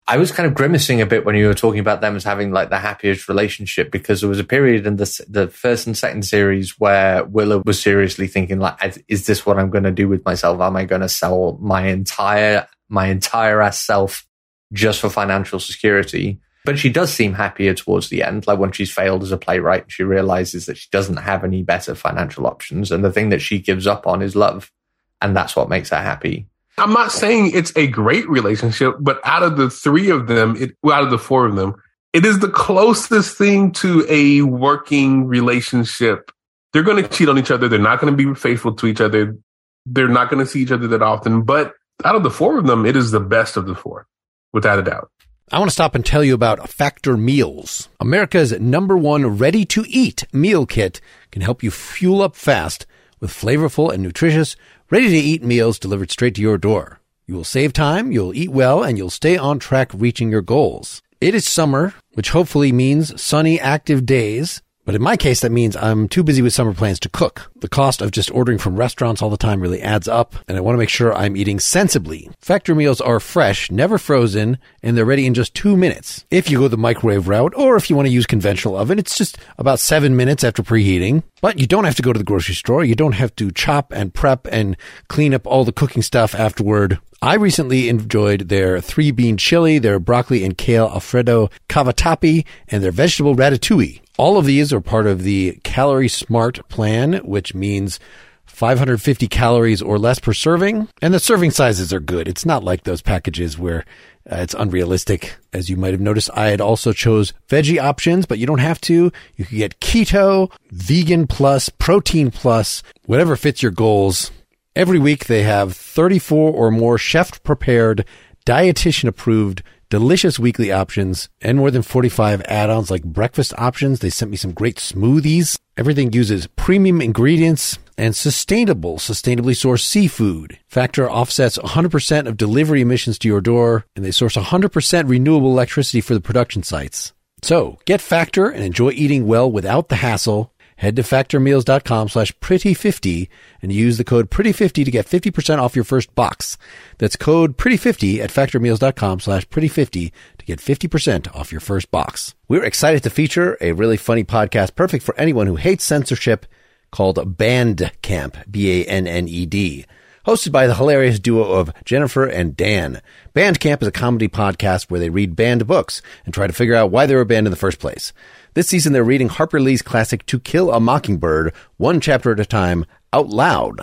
[0.08, 2.52] I was kind of grimacing a bit when you were talking about them as having
[2.52, 6.24] like the happiest relationship because there was a period in the the first and second
[6.24, 10.24] series where Willa was seriously thinking like, is this what I'm going to do with
[10.24, 10.62] myself?
[10.62, 14.28] Am I going to sell my entire my entire ass self
[14.72, 16.40] just for financial security?
[16.66, 18.46] But she does seem happier towards the end.
[18.46, 21.96] Like when she's failed as a playwright, she realizes that she doesn't have any better
[21.96, 24.72] financial options, and the thing that she gives up on is love,
[25.20, 26.48] and that's what makes her happy.
[26.78, 30.76] I'm not saying it's a great relationship, but out of the three of them, it,
[30.84, 31.76] well, out of the four of them,
[32.12, 36.32] it is the closest thing to a working relationship.
[36.74, 37.70] They're going to cheat on each other.
[37.70, 39.38] They're not going to be faithful to each other.
[39.86, 41.44] They're not going to see each other that often.
[41.44, 44.08] But out of the four of them, it is the best of the four,
[44.52, 45.10] without a doubt.
[45.52, 47.88] I want to stop and tell you about Factor Meals.
[48.00, 51.00] America's number one ready to eat meal kit
[51.32, 52.86] can help you fuel up fast
[53.20, 54.56] with flavorful and nutritious
[54.90, 57.00] ready to eat meals delivered straight to your door.
[57.26, 61.02] You will save time, you'll eat well, and you'll stay on track reaching your goals.
[61.20, 64.62] It is summer, which hopefully means sunny, active days.
[64.86, 67.52] But in my case, that means I'm too busy with summer plans to cook.
[67.56, 70.62] The cost of just ordering from restaurants all the time really adds up, and I
[70.62, 72.30] want to make sure I'm eating sensibly.
[72.40, 76.24] Factor meals are fresh, never frozen, and they're ready in just two minutes.
[76.30, 79.18] If you go the microwave route, or if you want to use conventional oven, it's
[79.18, 81.24] just about seven minutes after preheating.
[81.42, 82.84] But you don't have to go to the grocery store.
[82.84, 87.00] You don't have to chop and prep and clean up all the cooking stuff afterward.
[87.24, 92.92] I recently enjoyed their three bean chili, their broccoli and kale Alfredo cavatappi, and their
[92.92, 94.02] vegetable ratatouille.
[94.18, 98.00] All of these are part of the Calorie Smart plan, which means
[98.46, 100.88] 550 calories or less per serving.
[101.02, 102.30] And the serving sizes are good.
[102.30, 103.84] It's not like those packages where
[104.32, 105.36] uh, it's unrealistic.
[105.52, 108.80] As you might have noticed, I had also chose veggie options, but you don't have
[108.82, 109.12] to.
[109.36, 114.32] You can get keto, vegan plus, protein plus, whatever fits your goals.
[114.78, 118.06] Every week they have 34 or more chef prepared,
[118.46, 124.00] dietitian approved delicious weekly options, and more than 45 add-ons like breakfast options.
[124.00, 125.58] They sent me some great smoothies.
[125.78, 130.60] Everything uses premium ingredients and sustainable, sustainably sourced seafood.
[130.68, 136.02] Factor offsets 100% of delivery emissions to your door, and they source 100% renewable electricity
[136.02, 137.14] for the production sites.
[137.42, 143.30] So get Factor and enjoy eating well without the hassle Head to factormeals.com slash pretty50
[143.62, 146.58] and use the code pretty50 to get 50% off your first box.
[146.98, 152.36] That's code pretty50 at factormeals.com slash pretty50 to get 50% off your first box.
[152.48, 156.46] We're excited to feature a really funny podcast perfect for anyone who hates censorship
[156.92, 159.86] called Banned Camp, B-A-N-N-E-D
[160.26, 163.02] hosted by the hilarious duo of Jennifer and Dan.
[163.34, 166.76] Banned Camp is a comedy podcast where they read banned books and try to figure
[166.76, 168.12] out why they were banned in the first place.
[168.56, 172.46] This season, they're reading Harper Lee's classic To Kill a Mockingbird, one chapter at a
[172.46, 173.82] time, out loud.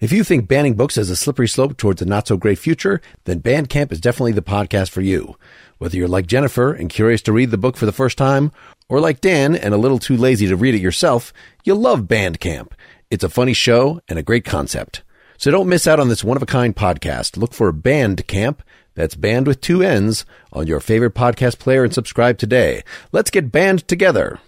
[0.00, 3.02] If you think banning books has a slippery slope towards a not so great future,
[3.24, 5.36] then Banned Camp is definitely the podcast for you.
[5.76, 8.52] Whether you're like Jennifer and curious to read the book for the first time,
[8.88, 12.40] or like Dan and a little too lazy to read it yourself, you'll love Banned
[12.40, 12.74] Camp.
[13.10, 15.02] It's a funny show and a great concept.
[15.36, 17.36] So don't miss out on this one of a kind podcast.
[17.36, 18.62] Look for Banned Camp,
[18.96, 22.82] that's band with two N's, on your favorite podcast player and subscribe today.
[23.12, 24.40] Let's get banned together.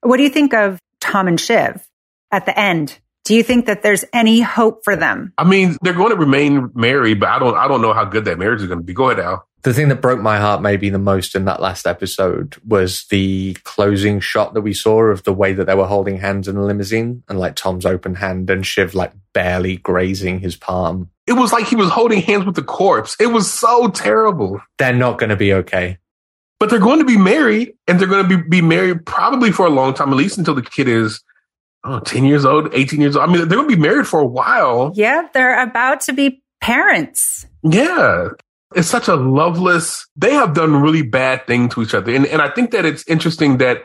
[0.00, 1.86] What do you think of Tom and Shiv
[2.32, 2.98] at the end?
[3.24, 5.32] Do you think that there's any hope for them?
[5.38, 8.24] I mean, they're going to remain married, but I don't I don't know how good
[8.24, 8.94] that marriage is going to be.
[8.94, 9.46] Go ahead, Al.
[9.62, 13.54] The thing that broke my heart maybe the most in that last episode was the
[13.62, 16.62] closing shot that we saw of the way that they were holding hands in the
[16.62, 21.10] limousine and like Tom's open hand and Shiv like barely grazing his palm.
[21.26, 23.16] It was like he was holding hands with the corpse.
[23.20, 24.60] It was so terrible.
[24.78, 25.98] They're not going to be okay.
[26.58, 29.66] But they're going to be married and they're going to be, be married probably for
[29.66, 31.22] a long time, at least until the kid is
[31.84, 33.28] oh, 10 years old, 18 years old.
[33.28, 34.92] I mean, they're going to be married for a while.
[34.94, 37.46] Yeah, they're about to be parents.
[37.62, 38.28] Yeah.
[38.74, 42.14] It's such a loveless, they have done really bad thing to each other.
[42.14, 43.82] And, and I think that it's interesting that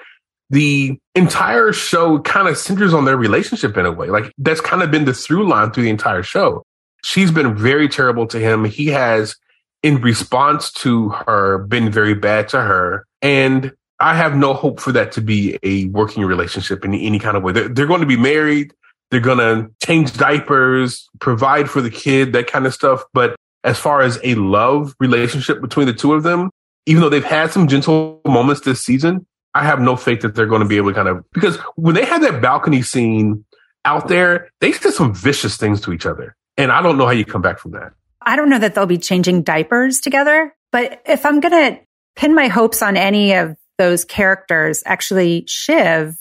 [0.50, 4.08] the entire show kind of centers on their relationship in a way.
[4.08, 6.63] Like that's kind of been the through line through the entire show.
[7.04, 8.65] She's been very terrible to him.
[8.65, 9.36] He has,
[9.84, 13.06] in response to her, been very bad to her.
[13.21, 17.36] And I have no hope for that to be a working relationship in any kind
[17.36, 17.52] of way.
[17.52, 18.73] They're, they're going to be married.
[19.10, 23.04] They're going to change diapers, provide for the kid, that kind of stuff.
[23.13, 26.50] But as far as a love relationship between the two of them,
[26.86, 30.46] even though they've had some gentle moments this season, I have no faith that they're
[30.46, 33.43] going to be able to kind of, because when they had that balcony scene
[33.86, 36.36] out there, they said some vicious things to each other.
[36.58, 37.93] And I don't know how you come back from that.
[38.22, 41.80] I don't know that they'll be changing diapers together, but if I'm going to
[42.15, 46.15] pin my hopes on any of those characters, actually, Shiv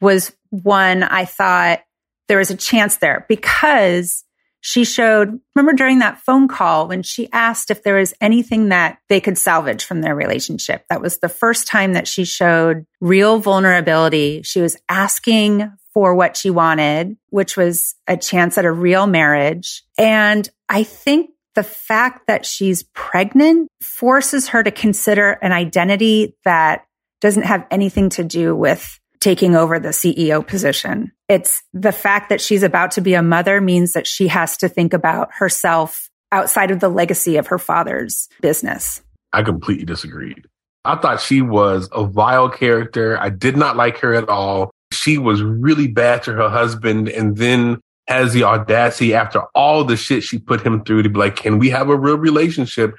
[0.00, 1.82] was one I thought
[2.28, 4.24] there was a chance there because
[4.66, 8.98] she showed, remember during that phone call when she asked if there was anything that
[9.08, 10.84] they could salvage from their relationship.
[10.90, 14.42] That was the first time that she showed real vulnerability.
[14.42, 19.84] She was asking for what she wanted, which was a chance at a real marriage.
[19.96, 26.86] And I think the fact that she's pregnant forces her to consider an identity that
[27.20, 31.10] doesn't have anything to do with taking over the CEO position.
[31.28, 34.68] It's the fact that she's about to be a mother means that she has to
[34.68, 39.02] think about herself outside of the legacy of her father's business.
[39.32, 40.46] I completely disagreed.
[40.84, 43.18] I thought she was a vile character.
[43.18, 44.70] I did not like her at all.
[44.92, 49.96] She was really bad to her husband and then has the audacity after all the
[49.96, 52.94] shit she put him through to be like, can we have a real relationship?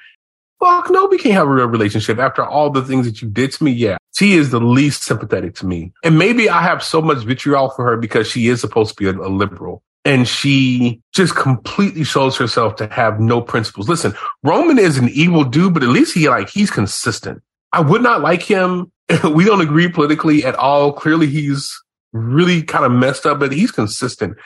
[0.60, 3.52] Fuck no, we can't have a real relationship after all the things that you did
[3.54, 3.72] to me.
[3.72, 5.92] Yeah, she is the least sympathetic to me.
[6.04, 9.08] And maybe I have so much vitriol for her because she is supposed to be
[9.08, 13.90] a, a liberal and she just completely shows herself to have no principles.
[13.90, 17.42] Listen, Roman is an evil dude, but at least he like, he's consistent.
[17.74, 18.92] I would not like him.
[19.32, 20.94] we don't agree politically at all.
[20.94, 21.72] Clearly he's
[22.14, 24.38] really kind of messed up, but he's consistent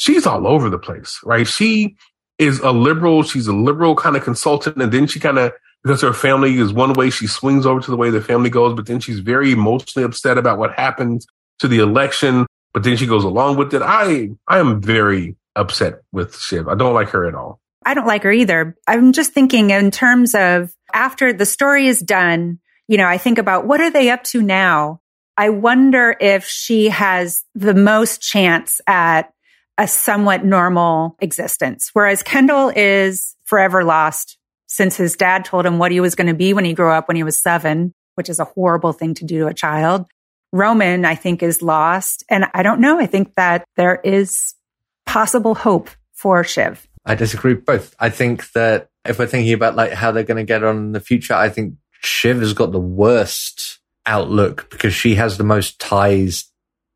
[0.00, 1.46] she's all over the place, right?
[1.46, 1.94] She
[2.40, 3.22] is a liberal.
[3.22, 4.76] She's a liberal kind of consultant.
[4.76, 5.52] And then she kind of,
[5.84, 8.74] because her family is one way, she swings over to the way the family goes,
[8.74, 11.26] but then she's very emotionally upset about what happened
[11.58, 12.46] to the election.
[12.72, 13.82] But then she goes along with it.
[13.82, 16.68] I, I am very upset with Shiv.
[16.68, 17.60] I don't like her at all.
[17.84, 18.76] I don't like her either.
[18.86, 23.38] I'm just thinking in terms of after the story is done, you know, I think
[23.38, 25.00] about what are they up to now?
[25.36, 29.32] I wonder if she has the most chance at
[29.80, 31.88] a somewhat normal existence.
[31.94, 36.34] Whereas Kendall is forever lost since his dad told him what he was going to
[36.34, 39.24] be when he grew up when he was seven, which is a horrible thing to
[39.24, 40.04] do to a child.
[40.52, 42.24] Roman, I think, is lost.
[42.28, 43.00] And I don't know.
[43.00, 44.54] I think that there is
[45.06, 46.86] possible hope for Shiv.
[47.06, 47.96] I disagree both.
[47.98, 50.92] I think that if we're thinking about like how they're going to get on in
[50.92, 55.80] the future, I think Shiv has got the worst outlook because she has the most
[55.80, 56.49] ties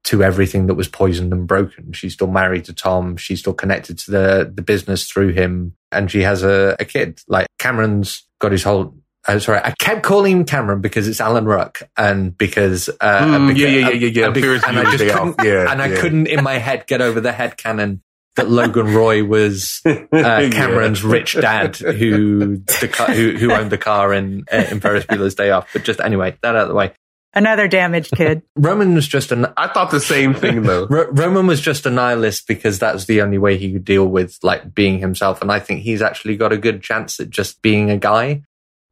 [0.04, 1.92] to everything that was poisoned and broken.
[1.92, 3.16] She's still married to Tom.
[3.16, 5.76] She's still connected to the, the business through him.
[5.90, 7.20] And she has a, a kid.
[7.26, 8.94] Like Cameron's got his whole,
[9.26, 13.48] uh, sorry, I kept calling him Cameron because it's Alan Ruck and because, uh, mm,
[13.48, 16.00] because, yeah, yeah, yeah, yeah, and, because, and I just couldn't, yeah, and I yeah.
[16.00, 18.02] couldn't in my head get over the head canon
[18.36, 21.10] that Logan Roy was uh, Cameron's yeah.
[21.10, 25.34] rich dad who the car, who, who owned the car in uh, in Ferris Bueller's
[25.34, 25.72] Day Off.
[25.72, 26.92] But just anyway, that out of the way.
[27.34, 28.42] Another damaged kid.
[28.56, 29.46] Roman was just an.
[29.56, 30.86] I thought the same thing though.
[30.88, 34.74] Roman was just a nihilist because that's the only way he could deal with like
[34.74, 35.42] being himself.
[35.42, 38.42] And I think he's actually got a good chance at just being a guy.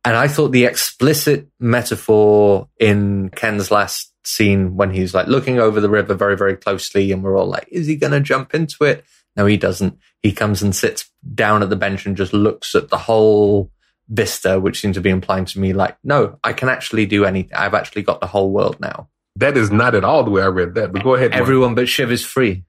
[0.05, 5.81] And I thought the explicit metaphor in Ken's last scene when he's like looking over
[5.81, 8.85] the river very, very closely and we're all like, is he going to jump into
[8.85, 9.05] it?
[9.37, 9.99] No, he doesn't.
[10.23, 13.71] He comes and sits down at the bench and just looks at the whole
[14.13, 17.57] vista, which seems to be implying to me like, no, I can actually do anything.
[17.57, 19.09] I've actually got the whole world now.
[19.37, 21.33] That is not at all the way I read that, but go ahead.
[21.33, 22.65] Everyone but Shiv is free.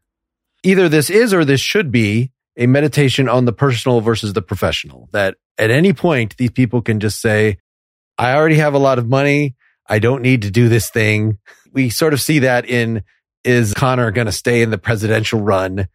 [0.64, 5.10] Either this is or this should be a meditation on the personal versus the professional.
[5.12, 7.58] That at any point, these people can just say,
[8.18, 9.56] I already have a lot of money.
[9.88, 11.40] I don't need to do this thing.
[11.74, 13.04] We sort of see that in
[13.44, 15.88] is Connor going to stay in the presidential run?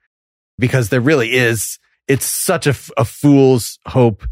[0.58, 4.24] Because there really is, it's such a, a fool's hope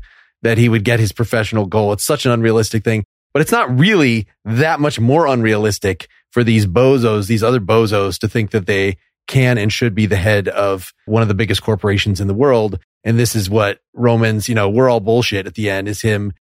[0.46, 1.92] that he would get his professional goal.
[1.92, 6.66] It's such an unrealistic thing, but it's not really that much more unrealistic for these
[6.66, 10.92] bozos, these other bozos to think that they can and should be the head of
[11.06, 12.78] one of the biggest corporations in the world.
[13.02, 16.32] And this is what Roman's, you know, we're all bullshit at the end is him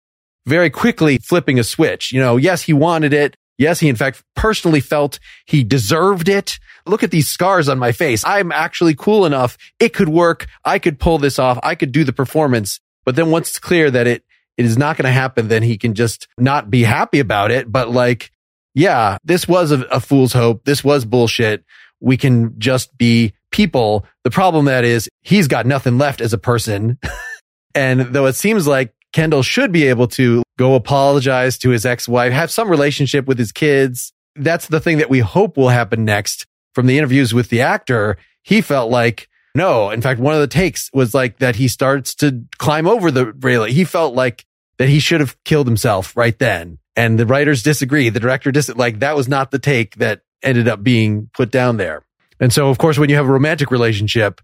[0.45, 2.11] very quickly flipping a switch.
[2.11, 3.35] You know, yes, he wanted it.
[3.57, 6.59] Yes, he in fact personally felt he deserved it.
[6.85, 8.23] Look at these scars on my face.
[8.23, 9.57] I'm actually cool enough.
[9.79, 10.45] It could work.
[10.63, 11.57] I could pull this off.
[11.63, 12.79] I could do the performance.
[13.05, 14.23] But then once it's clear that it,
[14.57, 17.71] it is not going to happen, then he can just not be happy about it.
[17.71, 18.31] But like,
[18.73, 20.65] yeah, this was a, a fool's hope.
[20.65, 21.63] This was bullshit.
[21.99, 24.05] We can just be people.
[24.23, 26.99] The problem that is he's got nothing left as a person.
[27.75, 32.33] and though it seems like Kendall should be able to go apologize to his ex-wife,
[32.33, 34.11] have some relationship with his kids.
[34.35, 36.45] That's the thing that we hope will happen next.
[36.73, 39.89] From the interviews with the actor, he felt like no.
[39.89, 43.31] In fact, one of the takes was like that he starts to climb over the
[43.31, 43.73] railing.
[43.73, 44.45] He felt like
[44.77, 46.77] that he should have killed himself right then.
[46.95, 48.09] And the writers disagree.
[48.09, 51.77] The director dis like that was not the take that ended up being put down
[51.77, 52.05] there.
[52.39, 54.41] And so, of course, when you have a romantic relationship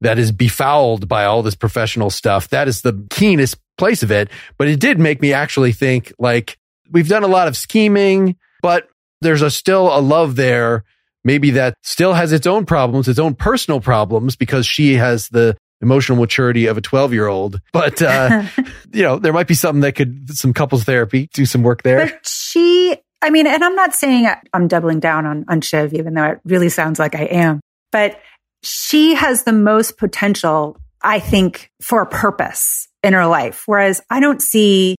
[0.00, 4.30] that is befouled by all this professional stuff, that is the keenest place of it.
[4.58, 6.58] But it did make me actually think like
[6.90, 8.88] we've done a lot of scheming, but
[9.20, 10.84] there's a still a love there.
[11.26, 15.56] Maybe that still has its own problems, its own personal problems because she has the
[15.82, 17.60] emotional maturity of a 12 year old.
[17.72, 18.44] But, uh,
[18.92, 22.06] you know, there might be something that could, some couples therapy, do some work there.
[22.06, 26.14] But she, I mean, and I'm not saying I'm doubling down on, on Shiv, even
[26.14, 27.60] though it really sounds like I am,
[27.90, 28.20] but
[28.62, 33.64] she has the most potential, I think, for a purpose in her life.
[33.66, 34.94] Whereas I don't see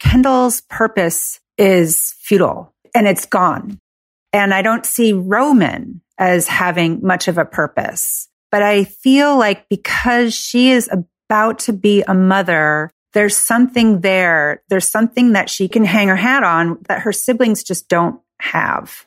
[0.00, 3.78] Kendall's purpose is futile and it's gone.
[4.36, 8.28] And I don't see Roman as having much of a purpose.
[8.50, 14.62] But I feel like because she is about to be a mother, there's something there.
[14.68, 19.06] There's something that she can hang her hat on that her siblings just don't have.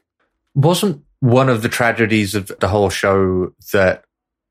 [0.56, 4.06] Wasn't one of the tragedies of the whole show that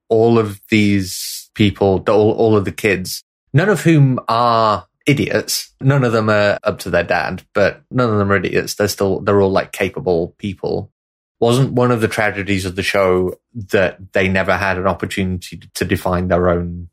[0.09, 5.75] all of these people, all, all of the kids, none of whom are idiots.
[5.81, 8.75] None of them are up to their dad, but none of them are idiots.
[8.75, 10.92] They're still, they're all like capable people.
[11.40, 15.85] Wasn't one of the tragedies of the show that they never had an opportunity to
[15.85, 16.88] define their own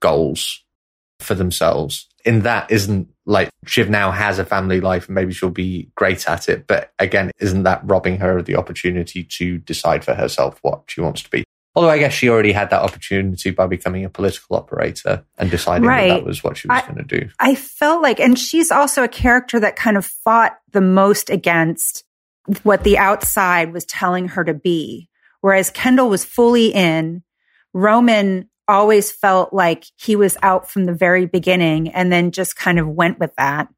[0.00, 0.64] goals
[1.20, 2.08] for themselves?
[2.24, 6.28] In that isn't like Shiv now has a family life and maybe she'll be great
[6.28, 6.66] at it.
[6.66, 11.00] But again, isn't that robbing her of the opportunity to decide for herself what she
[11.00, 11.44] wants to be?
[11.80, 15.88] Although I guess she already had that opportunity by becoming a political operator and deciding
[15.88, 16.10] right.
[16.10, 17.30] that that was what she was going to do.
[17.38, 22.04] I felt like, and she's also a character that kind of fought the most against
[22.64, 25.08] what the outside was telling her to be.
[25.40, 27.22] Whereas Kendall was fully in,
[27.72, 32.78] Roman always felt like he was out from the very beginning and then just kind
[32.78, 33.68] of went with that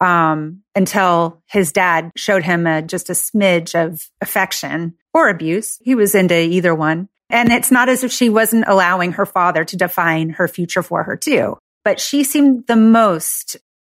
[0.00, 5.78] um, until his dad showed him a, just a smidge of affection or abuse.
[5.82, 7.10] He was into either one.
[7.32, 11.02] And it's not as if she wasn't allowing her father to define her future for
[11.02, 13.56] her too, but she seemed the most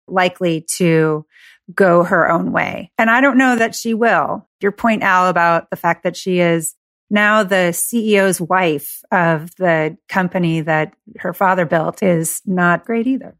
[0.07, 1.25] likely to
[1.73, 2.91] go her own way.
[2.97, 4.47] And I don't know that she will.
[4.61, 6.75] Your point, Al, about the fact that she is
[7.09, 13.35] now the CEO's wife of the company that her father built is not great either.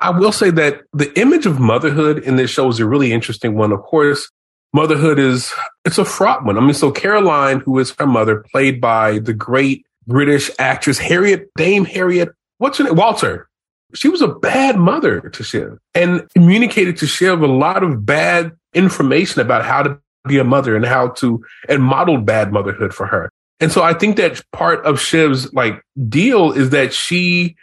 [0.00, 3.56] I will say that the image of motherhood in this show is a really interesting
[3.56, 3.72] one.
[3.72, 4.30] Of course,
[4.72, 5.52] motherhood is
[5.84, 6.58] it's a fraught one.
[6.58, 11.50] I mean, so Caroline, who is her mother, played by the great British actress Harriet
[11.56, 12.96] Dame Harriet, what's her name?
[12.96, 13.48] Walter.
[13.94, 18.52] She was a bad mother to Shiv and communicated to Shiv a lot of bad
[18.74, 23.06] information about how to be a mother and how to and modeled bad motherhood for
[23.06, 23.30] her.
[23.60, 27.56] And so I think that part of Shiv's like deal is that she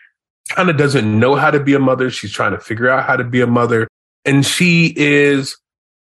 [0.50, 2.10] kind of doesn't know how to be a mother.
[2.10, 3.88] She's trying to figure out how to be a mother.
[4.26, 5.56] And she is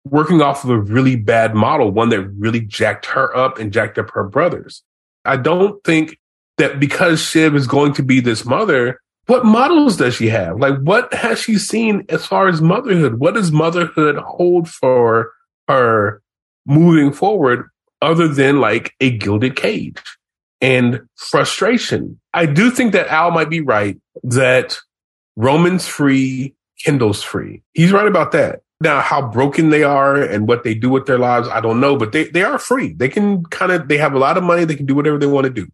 [0.06, 3.98] working off of a really bad model, one that really jacked her up and jacked
[3.98, 4.84] up her brothers.
[5.26, 6.18] I don't think
[6.58, 10.60] that because Shiv is going to be this mother, what models does she have?
[10.60, 13.20] Like, what has she seen as far as motherhood?
[13.20, 15.32] What does motherhood hold for
[15.68, 16.22] her
[16.68, 17.68] moving forward
[18.02, 20.02] other than like a gilded cage?
[20.62, 22.20] and frustration.
[22.34, 24.78] I do think that Al might be right that
[25.36, 27.62] Roman's free, Kendall's free.
[27.74, 28.62] He's right about that.
[28.82, 31.96] Now, how broken they are and what they do with their lives, I don't know,
[31.96, 32.94] but they, they are free.
[32.94, 34.66] They can kind of, they have a lot of money.
[34.66, 35.68] They can do whatever they want to do.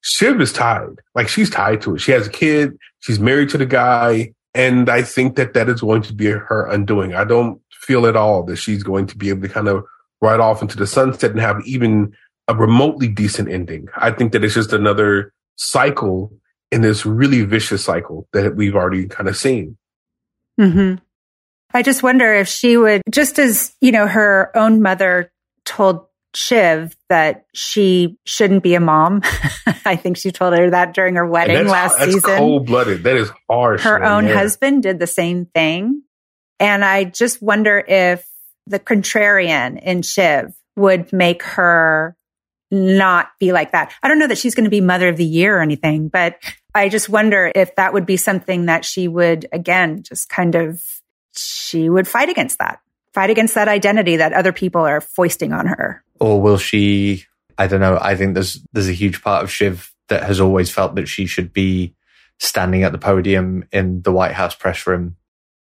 [0.00, 1.00] Shiv is tied.
[1.14, 2.00] Like she's tied to it.
[2.00, 2.76] She has a kid.
[3.00, 4.34] She's married to the guy.
[4.52, 7.14] And I think that that is going to be her undoing.
[7.14, 9.84] I don't feel at all that she's going to be able to kind of
[10.20, 12.14] ride off into the sunset and have even
[12.48, 13.88] a remotely decent ending.
[13.96, 16.32] I think that it's just another cycle
[16.70, 19.76] in this really vicious cycle that we've already kind of seen.
[20.60, 20.96] Mm-hmm.
[21.74, 25.32] I just wonder if she would, just as, you know, her own mother
[25.64, 29.22] told Shiv that she shouldn't be a mom.
[29.84, 32.38] I think she told her that during her wedding last that's season.
[32.38, 33.02] Cold blooded.
[33.02, 33.82] That is harsh.
[33.82, 34.36] Her own there.
[34.36, 36.02] husband did the same thing.
[36.60, 38.26] And I just wonder if
[38.66, 42.16] the contrarian in Shiv would make her
[42.70, 43.92] not be like that.
[44.02, 46.36] I don't know that she's going to be mother of the year or anything, but
[46.74, 50.82] I just wonder if that would be something that she would, again, just kind of,
[51.36, 52.80] she would fight against that,
[53.12, 56.02] fight against that identity that other people are foisting on her.
[56.20, 57.24] Or will she,
[57.58, 57.98] I don't know.
[58.00, 61.26] I think there's, there's a huge part of Shiv that has always felt that she
[61.26, 61.94] should be
[62.38, 65.16] standing at the podium in the White House press room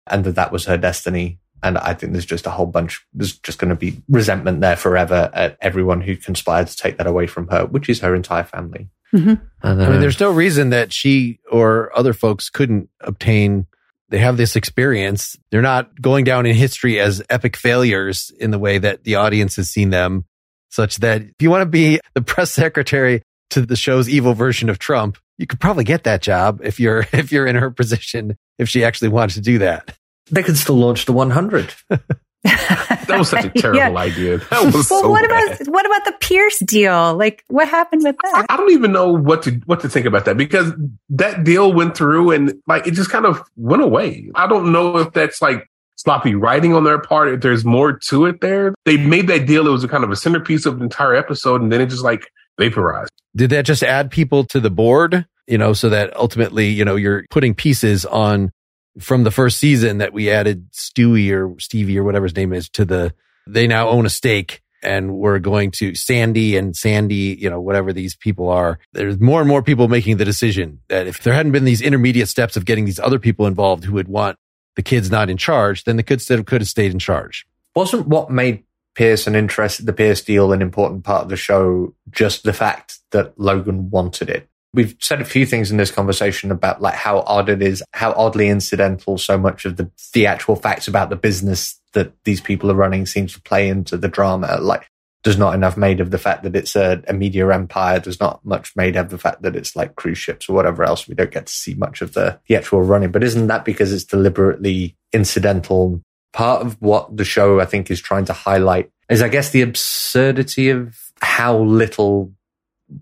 [0.07, 1.39] and that that was her destiny.
[1.61, 4.77] And I think there's just a whole bunch, there's just going to be resentment there
[4.77, 8.45] forever at everyone who conspired to take that away from her, which is her entire
[8.45, 8.89] family.
[9.13, 9.33] Mm-hmm.
[9.63, 13.65] I mean, there's no reason that she or other folks couldn't obtain.
[14.09, 15.37] They have this experience.
[15.51, 19.55] They're not going down in history as epic failures in the way that the audience
[19.57, 20.25] has seen them,
[20.69, 24.69] such that if you want to be the press secretary to the show's evil version
[24.69, 28.37] of Trump, you could probably get that job if you're if you're in her position
[28.57, 29.95] if she actually wanted to do that.
[30.31, 31.73] They could still launch the 100.
[32.43, 33.89] that was such a terrible yeah.
[33.89, 34.37] idea.
[34.37, 35.61] That was well, so what bad.
[35.61, 37.15] about what about the Pierce deal?
[37.17, 38.45] Like, what happened with that?
[38.49, 40.71] I, I don't even know what to what to think about that because
[41.09, 44.29] that deal went through and like it just kind of went away.
[44.35, 47.27] I don't know if that's like sloppy writing on their part.
[47.29, 49.67] If there's more to it there, they made that deal.
[49.67, 52.03] It was a kind of a centerpiece of the entire episode, and then it just
[52.03, 53.11] like vaporized.
[53.35, 55.25] Did that just add people to the board?
[55.47, 58.51] You know, so that ultimately, you know, you're putting pieces on
[58.99, 62.69] from the first season that we added Stewie or Stevie or whatever his name is
[62.69, 63.13] to the,
[63.47, 67.91] they now own a stake and we're going to Sandy and Sandy, you know, whatever
[67.91, 68.79] these people are.
[68.93, 72.29] There's more and more people making the decision that if there hadn't been these intermediate
[72.29, 74.37] steps of getting these other people involved who would want
[74.75, 77.45] the kids not in charge, then the kids that could have stayed in charge.
[77.75, 78.63] Wasn't what made
[78.95, 82.99] Pierce an interest, the Pierce deal, an important part of the show, just the fact
[83.11, 84.48] that Logan wanted it?
[84.73, 88.13] We've said a few things in this conversation about like how odd it is, how
[88.13, 92.69] oddly incidental so much of the, the actual facts about the business that these people
[92.69, 94.57] are running seems to play into the drama.
[94.61, 94.87] Like
[95.23, 97.99] there's not enough made of the fact that it's a, a, media empire.
[97.99, 101.07] There's not much made of the fact that it's like cruise ships or whatever else.
[101.07, 103.11] We don't get to see much of the, the actual running.
[103.11, 106.01] But isn't that because it's deliberately incidental?
[106.31, 109.61] Part of what the show, I think, is trying to highlight is, I guess, the
[109.61, 112.31] absurdity of how little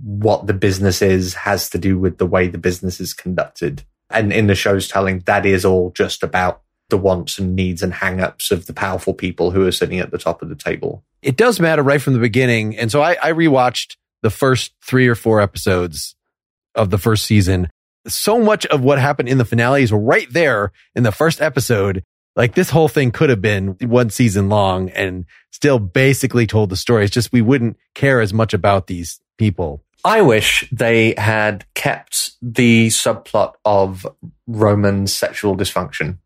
[0.04, 3.84] what the business is has to do with the way the business is conducted.
[4.10, 7.94] And in the show's telling, that is all just about the wants and needs and
[7.94, 11.04] hang-ups of the powerful people who are sitting at the top of the table.
[11.22, 12.78] It does matter right from the beginning.
[12.78, 16.16] And so I, I rewatched the first three or four episodes
[16.76, 17.70] of the first season.
[18.08, 22.04] So much of what happened in the finale is right there in the first episode.
[22.38, 26.76] Like this whole thing could have been one season long and still basically told the
[26.76, 27.04] story.
[27.04, 29.84] It's just we wouldn't care as much about these people.
[30.04, 34.06] I wish they had kept the subplot of
[34.48, 36.18] Roman's sexual dysfunction.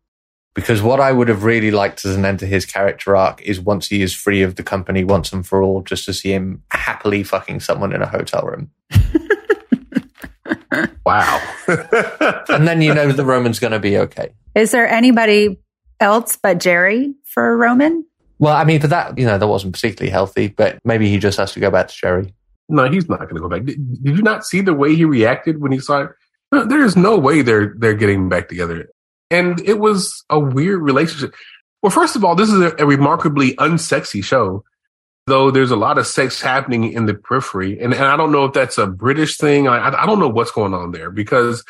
[0.54, 3.58] Because what I would have really liked as an end to his character arc is
[3.58, 6.62] once he is free of the company once and for all, just to see him
[6.70, 8.70] happily fucking someone in a hotel room.
[11.06, 11.40] wow.
[12.48, 14.34] and then you know the Roman's going to be okay.
[14.54, 15.58] Is there anybody
[16.00, 18.04] else but Gerri for Roman?
[18.38, 21.38] Well, I mean, for that, you know, that wasn't particularly healthy, but maybe he just
[21.38, 22.32] has to go back to Gerri.
[22.72, 23.64] No, he's not going to go back.
[23.64, 26.10] Did, did, you not see the way he reacted when he saw it?
[26.68, 28.88] there is no way they're they're getting back together.
[29.30, 31.34] And it was a weird relationship.
[31.82, 34.64] Well, first of all, this is a, a remarkably unsexy show,
[35.26, 37.80] though there's a lot of sex happening in the periphery.
[37.80, 39.68] And, and I don't know if that's a British thing.
[39.68, 41.64] I, I don't know what's going on there because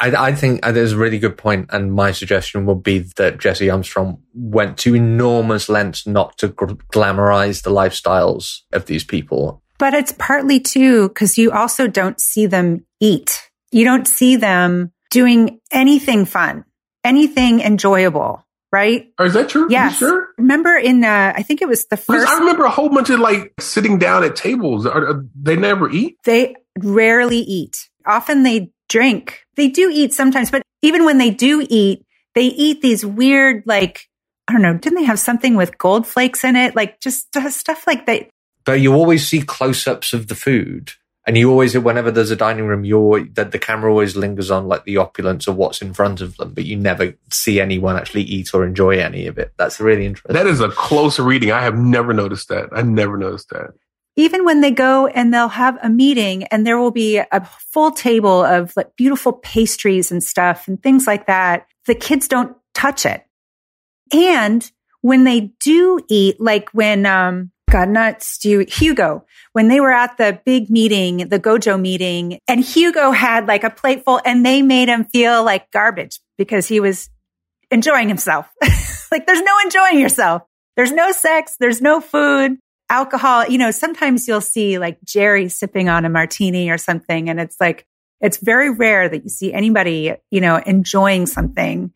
[0.00, 3.38] I, I, think uh, there's a really good point, and my suggestion would be that
[3.38, 9.62] Jesse Armstrong went to enormous lengths not to glamorize the lifestyles of these people.
[9.78, 13.50] But it's partly too because you also don't see them eat.
[13.72, 16.64] You don't see them doing anything fun,
[17.04, 19.12] anything enjoyable, right?
[19.18, 19.66] Oh, is that true?
[19.68, 19.98] Yes.
[19.98, 20.28] Sure?
[20.38, 22.26] Remember in the, I think it was the first.
[22.26, 24.86] I remember a whole bunch of like sitting down at tables.
[25.34, 26.16] They never eat.
[26.24, 27.76] They rarely eat.
[28.06, 29.42] Often they drink.
[29.56, 32.04] They do eat sometimes, but even when they do eat,
[32.34, 34.08] they eat these weird, like,
[34.48, 36.76] I don't know, didn't they have something with gold flakes in it?
[36.76, 38.28] Like just stuff like that.
[38.66, 40.92] But you always see close ups of the food.
[41.26, 44.68] And you always, whenever there's a dining room, you're that the camera always lingers on
[44.68, 48.22] like the opulence of what's in front of them, but you never see anyone actually
[48.22, 49.52] eat or enjoy any of it.
[49.56, 50.34] That's really interesting.
[50.34, 51.50] That is a close reading.
[51.50, 52.68] I have never noticed that.
[52.72, 53.70] I never noticed that.
[54.14, 57.90] Even when they go and they'll have a meeting and there will be a full
[57.90, 63.04] table of like beautiful pastries and stuff and things like that, the kids don't touch
[63.04, 63.26] it.
[64.12, 69.92] And when they do eat, like when, um, God, not Stu, Hugo, when they were
[69.92, 74.62] at the big meeting, the Gojo meeting, and Hugo had like a plateful and they
[74.62, 77.10] made him feel like garbage because he was
[77.70, 78.48] enjoying himself.
[79.12, 80.40] like there's no enjoying yourself.
[80.76, 81.56] There's no sex.
[81.60, 82.56] There's no food,
[82.88, 83.46] alcohol.
[83.46, 87.28] You know, sometimes you'll see like Gerri sipping on a martini or something.
[87.28, 87.84] And it's like,
[88.22, 91.92] it's very rare that you see anybody, you know, enjoying something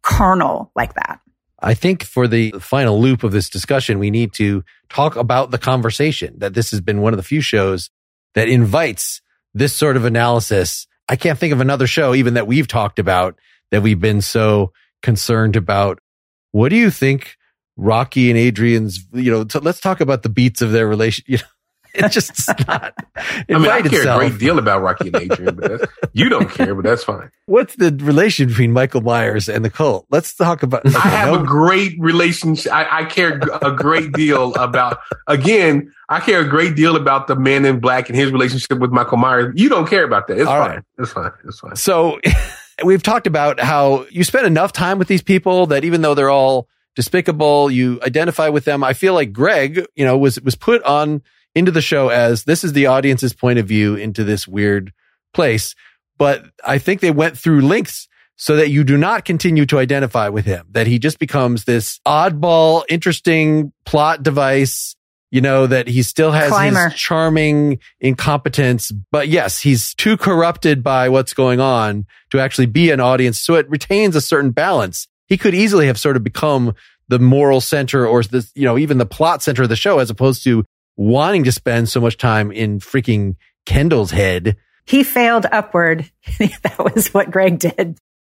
[0.00, 1.20] carnal like that.
[1.60, 5.58] I think for the final loop of this discussion, we need to talk about the
[5.58, 7.90] conversation that this has been one of the few shows
[8.34, 9.20] that invites
[9.54, 10.86] this sort of analysis.
[11.08, 13.38] I can't think of another show even that we've talked about
[13.70, 15.98] that we've been so concerned about.
[16.52, 17.36] What do you think
[17.78, 21.24] Rocky and Adrian's, you know, t- let's talk about the beats of their relation.
[21.28, 21.44] You know,
[22.04, 22.94] it's just not.
[23.16, 24.22] I mean, I care itself.
[24.22, 27.30] a great deal about Rocky and Adrian, but you don't care, but that's fine.
[27.46, 30.06] What's the relation between Michael Myers and the cult?
[30.10, 30.86] Let's talk about.
[30.86, 31.42] I have no.
[31.42, 32.72] a great relationship.
[32.72, 35.00] I, I care a great deal about.
[35.26, 38.90] Again, I care a great deal about the man in black and his relationship with
[38.90, 39.54] Michael Myers.
[39.56, 40.38] You don't care about that.
[40.38, 40.70] It's All fine.
[40.70, 40.82] Right.
[40.98, 41.32] It's fine.
[41.44, 41.76] It's fine.
[41.76, 42.20] So,
[42.84, 46.30] we've talked about how you spend enough time with these people that even though they're
[46.30, 48.82] all despicable, you identify with them.
[48.82, 51.22] I feel like Greg, you know, was was put on
[51.58, 54.92] into the show as this is the audience's point of view into this weird
[55.34, 55.74] place.
[56.16, 60.28] But I think they went through links so that you do not continue to identify
[60.28, 64.94] with him, that he just becomes this oddball, interesting plot device,
[65.30, 66.88] you know, that he still has Climber.
[66.88, 68.92] his charming incompetence.
[69.10, 73.38] But yes, he's too corrupted by what's going on to actually be an audience.
[73.38, 75.08] So it retains a certain balance.
[75.26, 76.74] He could easily have sort of become
[77.08, 80.10] the moral center or the, you know, even the plot center of the show as
[80.10, 80.64] opposed to
[80.98, 84.56] wanting to spend so much time in freaking Kendall's head.
[84.84, 86.10] He failed upward.
[86.38, 87.98] that was what Greg did.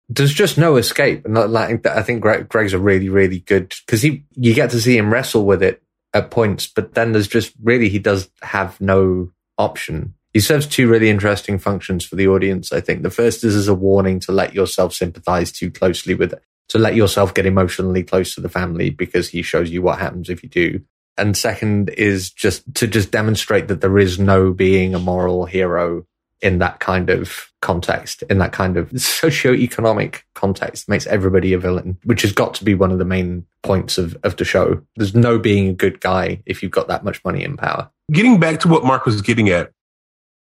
[0.10, 1.26] There's just no escape.
[1.26, 4.98] And like I think Greg's a really, really good because he, you get to see
[4.98, 5.82] him wrestle with it
[6.14, 10.16] at points, but then there's just really, he does have no option.
[10.34, 12.74] He serves two really interesting functions for the audience.
[12.74, 16.34] I think the first is as a warning to let yourself sympathize too closely with
[16.34, 20.00] it, to let yourself get emotionally close to the family because he shows you what
[20.00, 20.82] happens if you do
[21.20, 26.06] and second is just to just demonstrate that there is no being a moral hero
[26.42, 31.98] in that kind of context, in that kind of socio-economic context, makes everybody a villain,
[32.06, 34.82] which has got to be one of the main points of, of the show.
[34.96, 37.90] There's no being a good guy if you've got that much money and power.
[38.12, 39.72] Getting back to what Mark was getting at.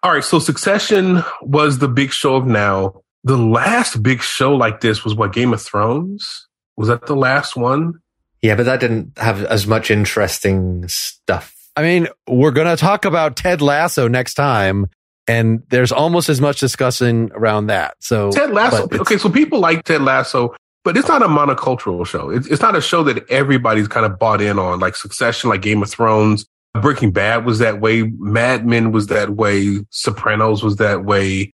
[0.03, 0.25] All right.
[0.25, 3.03] So Succession was the big show of now.
[3.23, 6.49] The last big show like this was what Game of Thrones?
[6.77, 8.01] Was that the last one?
[8.45, 11.57] Yeah, but that didn't have as much interesting stuff.
[11.77, 14.87] I mean, we're going to talk about Ted Lasso next time,
[15.27, 17.95] and there's almost as much discussing around that.
[18.01, 18.87] So Ted Lasso.
[18.93, 22.29] Okay, so people like Ted Lasso, but it's not a monocultural show.
[22.29, 25.63] It's, it's not a show that everybody's kind of bought in on, like Succession, like
[25.63, 26.45] Game of Thrones.
[26.75, 28.03] Breaking Bad was that way.
[28.19, 29.79] Mad Men was that way.
[29.89, 31.51] Sopranos was that way.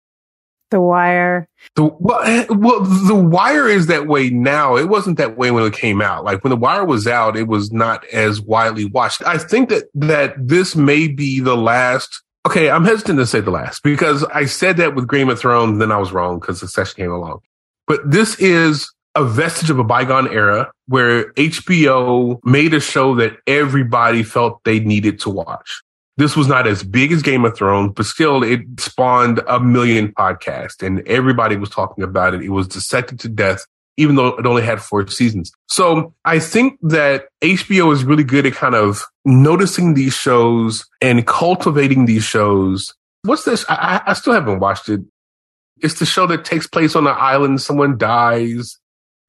[0.76, 1.47] The Wire.
[1.78, 4.76] The well, eh, well, The Wire is that way now.
[4.76, 6.26] It wasn't that way when it came out.
[6.26, 9.26] Like when The Wire was out, it was not as widely watched.
[9.26, 12.21] I think that that this may be the last.
[12.45, 15.80] Okay, I'm hesitant to say the last because I said that with Game of Thrones,
[15.80, 17.39] then I was wrong because Succession came along.
[17.88, 23.38] But this is a vestige of a bygone era where HBO made a show that
[23.47, 25.82] everybody felt they needed to watch.
[26.18, 30.13] This was not as big as Game of Thrones, but still it spawned a million
[30.13, 32.41] podcasts and everybody was talking about it.
[32.41, 33.66] It was dissected to death,
[33.97, 35.51] even though it only had four seasons.
[35.68, 41.28] So I think that HBO is really good at kind of noticing these shows and
[41.28, 42.93] cultivating these shows.
[43.24, 43.66] What's this?
[43.68, 45.01] I, I still haven't watched it.
[45.82, 47.61] It's the show that takes place on an island.
[47.61, 48.78] Someone dies.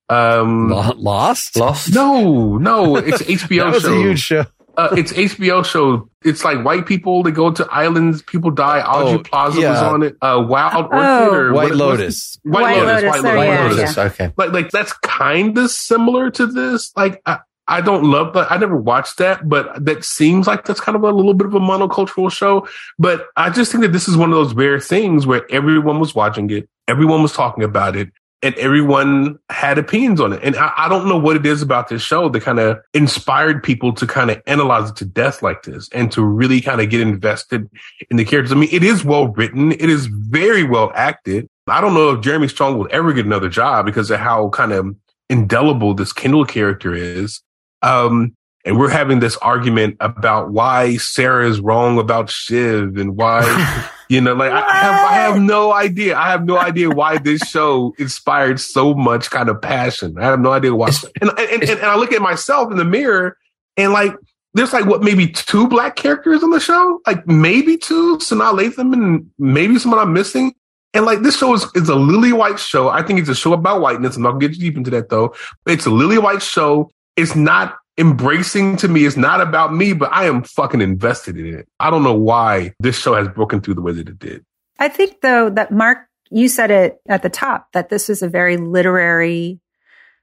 [0.09, 1.57] Um, Lost?
[1.57, 1.93] Lost?
[1.93, 3.93] No, no, it's HBO that was show.
[3.93, 4.47] a huge show
[4.77, 6.09] uh, it's HBO show.
[6.23, 7.23] It's like white people.
[7.23, 8.23] They go to islands.
[8.23, 8.81] People die.
[8.81, 9.71] Aubrey oh, Plaza yeah.
[9.71, 10.17] was on it.
[10.21, 11.35] Uh, Wild Orchid oh.
[11.35, 12.39] or White what, Lotus.
[12.43, 13.03] White, White, Lotus.
[13.03, 13.37] White Lotus.
[13.37, 13.97] White Lotus.
[13.97, 14.05] Yeah.
[14.05, 14.33] Okay.
[14.37, 16.93] But like that's kind of similar to this.
[16.97, 18.51] Like I, I don't love that.
[18.51, 21.55] I never watched that, but that seems like that's kind of a little bit of
[21.55, 22.69] a monocultural show.
[22.99, 26.15] But I just think that this is one of those rare things where everyone was
[26.15, 28.11] watching it, everyone was talking about it,
[28.43, 30.41] and everyone had opinions on it.
[30.43, 33.63] And I, I don't know what it is about this show that kind of inspired
[33.63, 36.91] people to kind of analyze it to death like this and to really kind of
[36.91, 37.69] get invested
[38.11, 38.53] in the characters.
[38.53, 39.73] I mean, it is well written.
[39.73, 41.49] It is very well acted.
[41.67, 44.73] I don't know if Jeremy Strong will ever get another job because of how kind
[44.73, 44.95] of
[45.29, 47.43] indelible this Kendall character is.
[47.83, 48.36] Um,
[48.67, 54.21] and we're having this argument about why Sarah is wrong about Shiv and why, you
[54.21, 56.19] know, like I have, I have no idea.
[56.19, 60.19] I have no idea why this show inspired so much kind of passion.
[60.19, 60.91] I have no idea why.
[61.21, 63.39] And, and, and, and I look at myself in the mirror
[63.77, 64.13] and like,
[64.55, 67.01] there's like what, maybe two black characters on the show?
[67.07, 70.55] Like maybe two, Sanaa Lathan and maybe someone I'm missing.
[70.93, 72.89] And like this show is, is a lily white show.
[72.89, 74.17] I think it's a show about whiteness.
[74.17, 75.37] I'm not gonna get deep into that though.
[75.67, 76.91] It's a lily white show.
[77.17, 79.05] It's not embracing to me.
[79.05, 81.69] is not about me, but I am fucking invested in it.
[81.81, 84.45] I don't know why this show has broken through the way that it did.
[84.79, 85.99] I think though that Mark,
[86.31, 89.61] you said it at the top that this is a very literary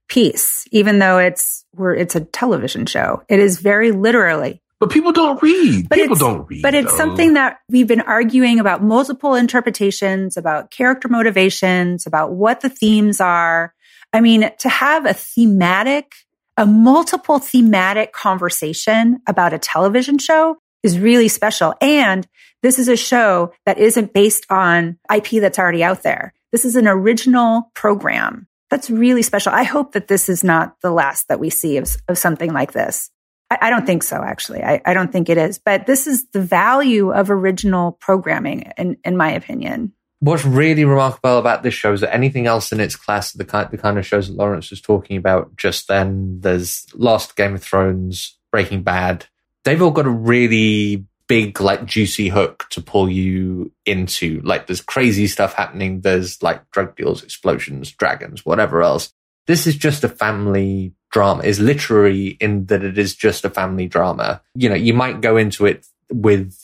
[0.10, 3.24] piece, even though it's where it's a television show.
[3.30, 4.62] It is very literally.
[4.80, 5.88] But people don't read.
[5.88, 6.62] But people don't read.
[6.62, 6.98] But it's though.
[6.98, 13.22] something that we've been arguing about multiple interpretations, about character motivations, about what the themes
[13.22, 13.74] are.
[14.12, 16.12] I mean, to have a thematic
[16.58, 21.74] a multiple thematic conversation about a television show is really special.
[21.82, 22.28] And
[22.62, 26.34] this is a show that isn't based on IP that's already out there.
[26.52, 28.48] This is an original program.
[28.70, 29.52] That's really special.
[29.52, 32.74] I hope that this is not the last that we see of, of something like
[32.74, 33.10] this.
[33.50, 34.64] I, I don't think so, actually.
[34.64, 35.60] I, I don't think it is.
[35.64, 39.94] But this is the value of original programming, in, in my opinion
[40.24, 43.70] what's really remarkable about this show is that anything else in its class, the kind,
[43.70, 47.62] the kind of shows that Lawrence was talking about just then, there's Lost, Game of
[47.62, 49.26] Thrones, Breaking Bad.
[49.66, 54.40] They've all got a really big, like, juicy hook to pull you into.
[54.46, 56.00] Like, there's crazy stuff happening.
[56.00, 59.12] There's like drug deals, explosions, dragons, whatever else.
[59.46, 61.44] This is just a family drama.
[61.44, 64.42] Is literary in that it is just a family drama.
[64.56, 66.56] You know, you might go into it with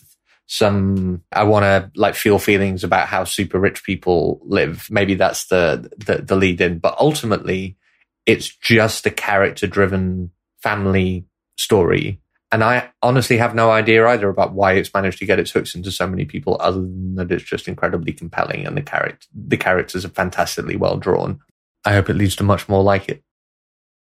[0.52, 4.88] some I want to like feel feelings about how super rich people live.
[4.89, 7.78] Maybe that's the, the the, lead in, but ultimately
[8.26, 11.26] it's just a character driven family
[11.56, 12.20] story.
[12.52, 15.76] And I honestly have no idea either about why it's managed to get its hooks
[15.76, 19.58] into so many people, other than that it's just incredibly compelling and the character the
[19.58, 21.39] characters are fantastically well drawn.
[21.86, 23.22] I hope it leads to much more like it.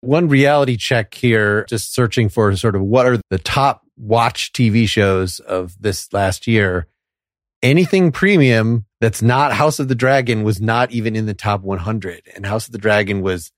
[0.02, 4.88] One reality check here, just searching for sort of what are the top watch TV
[4.88, 6.88] shows of this last year,
[7.62, 12.24] anything premium that's not House of the Dragon was not even in the top 100.
[12.36, 13.52] And House of the Dragon was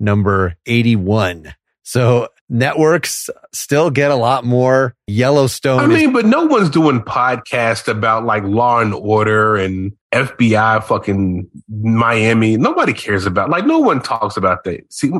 [0.00, 1.54] number 81.
[1.82, 5.80] So networks still get a lot more Yellowstone.
[5.80, 11.48] I mean, but no one's doing podcasts about like Law and Order and FBI fucking
[11.68, 12.56] Miami.
[12.58, 14.92] Nobody cares about like no one talks about that.
[14.92, 15.10] See,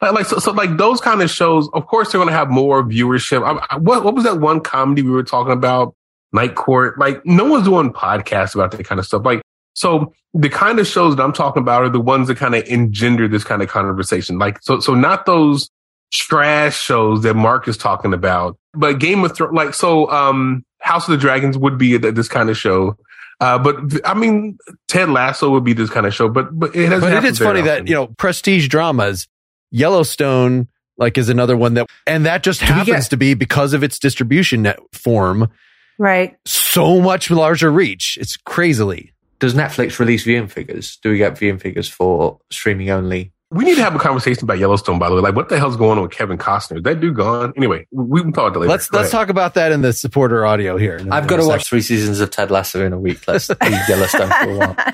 [0.00, 2.50] like, like so, so, like those kind of shows, of course, they're going to have
[2.50, 3.42] more viewership.
[3.42, 5.94] I, I, what, what was that one comedy we were talking about?
[6.32, 6.98] Night Court.
[6.98, 9.24] Like, no one's doing podcasts about that kind of stuff.
[9.24, 9.42] Like,
[9.74, 12.64] so the kind of shows that I'm talking about are the ones that kind of
[12.64, 14.38] engender this kind of conversation.
[14.38, 15.70] Like, so, so not those
[16.12, 21.08] trash shows that Mark is talking about, but Game of Thrones, like, so, um, House
[21.08, 22.96] of the Dragons would be this kind of show.
[23.40, 26.88] Uh, but I mean, Ted Lasso would be this kind of show, but but it
[26.88, 27.00] has.
[27.00, 27.64] But it is funny often.
[27.66, 29.28] that you know prestige dramas
[29.70, 33.82] Yellowstone, like, is another one that, and that just happens get, to be because of
[33.82, 35.50] its distribution net form.
[35.98, 36.36] Right.
[36.44, 38.18] So much larger reach.
[38.20, 39.12] It's crazily.
[39.38, 40.98] Does Netflix release viewing figures?
[41.02, 43.32] Do we get viewing figures for streaming only?
[43.50, 45.22] We need to have a conversation about Yellowstone, by the way.
[45.22, 46.76] Like, what the hell's going on with Kevin Costner?
[46.76, 47.54] Is that dude gone?
[47.56, 48.70] Anyway, we can talk about that later.
[48.70, 51.00] Let's let's talk about that in the supporter audio here.
[51.10, 53.26] I've got to watch three seasons of Ted Lasso in a week.
[53.26, 54.74] Let's leave Yellowstone for a while.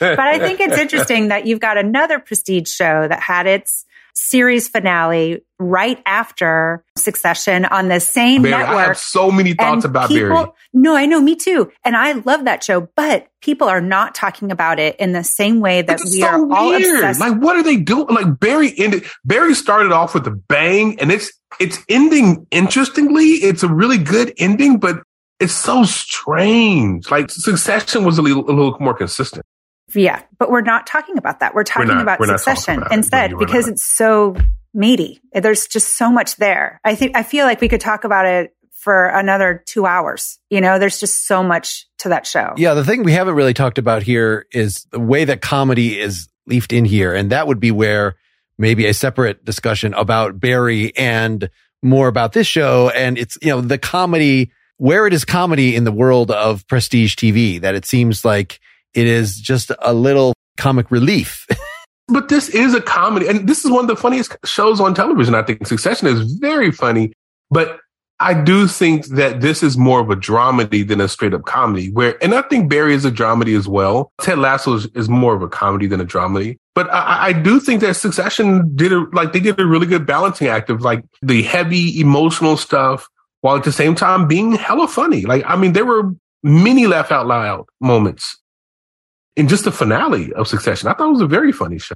[0.00, 4.68] but I think it's interesting that you've got another prestige show that had its series
[4.68, 8.78] finale right after Succession on the same Barry, network.
[8.78, 10.48] I have so many thoughts about people, Barry.
[10.72, 11.70] No, I know, me too.
[11.84, 15.60] And I love that show, but people are not talking about it in the same
[15.60, 16.52] way that it's we so are weird.
[16.52, 17.20] all obsessed.
[17.20, 18.06] Like, what are they doing?
[18.08, 23.24] Like Barry ended, Barry started off with a bang and it's, it's ending interestingly.
[23.24, 25.02] It's a really good ending, but
[25.40, 27.10] it's so strange.
[27.10, 29.44] Like Succession was a little, a little more consistent.
[29.94, 31.54] Yeah, but we're not talking about that.
[31.54, 34.36] We're talking we're not, about we're succession about instead because it's so
[34.74, 35.20] meaty.
[35.32, 36.80] There's just so much there.
[36.84, 40.38] I think I feel like we could talk about it for another two hours.
[40.50, 42.54] You know, there's just so much to that show.
[42.56, 46.28] Yeah, the thing we haven't really talked about here is the way that comedy is
[46.46, 48.16] leafed in here, and that would be where
[48.58, 51.48] maybe a separate discussion about Barry and
[51.82, 52.90] more about this show.
[52.90, 57.14] And it's, you know, the comedy, where it is comedy in the world of prestige
[57.14, 58.60] TV, that it seems like
[58.94, 61.46] it is just a little comic relief.
[62.08, 63.26] but this is a comedy.
[63.26, 65.34] And this is one of the funniest shows on television.
[65.34, 67.12] I think Succession is very funny,
[67.50, 67.78] but
[68.20, 71.90] I do think that this is more of a dramedy than a straight up comedy
[71.90, 74.12] where, and I think Barry is a dramedy as well.
[74.20, 77.58] Ted Lasso is, is more of a comedy than a dramedy, but I, I, do
[77.58, 81.04] think that Succession did a, like, they did a really good balancing act of like
[81.20, 83.08] the heavy emotional stuff
[83.40, 85.22] while at the same time being hella funny.
[85.22, 86.12] Like, I mean, there were
[86.44, 88.38] many laugh out loud moments
[89.36, 90.88] in just the finale of Succession.
[90.88, 91.94] I thought it was a very funny show.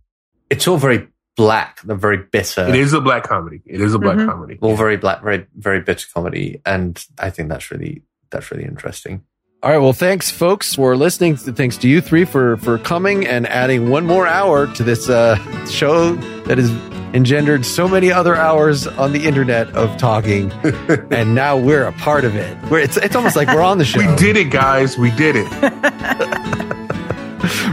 [0.50, 2.66] It's all very black, the very bitter.
[2.66, 3.60] It is a black comedy.
[3.66, 4.28] It is a black mm-hmm.
[4.28, 4.58] comedy.
[4.60, 9.22] All very black, very very bitter comedy, and I think that's really that's really interesting.
[9.62, 9.78] All right.
[9.78, 11.36] Well, thanks, folks, for listening.
[11.36, 15.36] Thanks to you three for for coming and adding one more hour to this uh,
[15.66, 16.14] show
[16.44, 16.70] that has
[17.14, 20.52] engendered so many other hours on the internet of talking,
[21.10, 22.56] and now we're a part of it.
[22.70, 23.98] We're, it's it's almost like we're on the show.
[23.98, 24.96] We did it, guys.
[24.96, 26.72] We did it.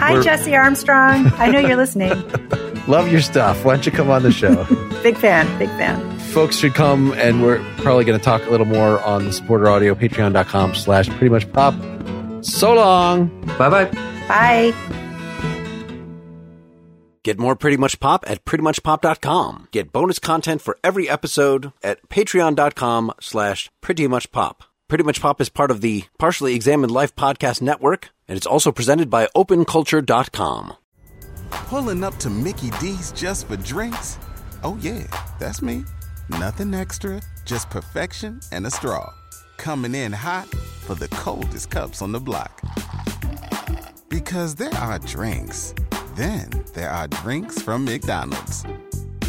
[0.04, 1.32] Hi, Jesse Armstrong.
[1.38, 2.12] I know you're listening.
[2.88, 3.64] Love your stuff.
[3.64, 4.66] Why don't you come on the show?
[5.01, 5.47] big fan.
[5.58, 6.20] Big fan.
[6.20, 9.70] Folks should come, and we're probably going to talk a little more on the supporter
[9.70, 11.74] audio, patreon.com slash pretty much pop.
[12.43, 13.28] So long.
[13.58, 13.86] Bye-bye.
[14.28, 14.74] Bye.
[17.24, 19.70] Get more Pretty Much Pop at prettymuchpop.com.
[19.72, 24.66] Get bonus content for every episode at patreon.com slash pretty much pop.
[24.93, 28.71] Pretty Much Pop is part of the Partially Examined Life podcast network, and it's also
[28.71, 30.75] presented by openculture.com.
[31.49, 34.19] Pulling up to Mickey D's just for drinks?
[34.63, 35.07] Oh, yeah,
[35.39, 35.83] that's me.
[36.29, 39.11] Nothing extra, just perfection and a straw.
[39.57, 40.47] Coming in hot
[40.85, 42.61] for the coldest cups on the block.
[44.09, 45.73] Because there are drinks,
[46.13, 48.63] then there are drinks from McDonald's.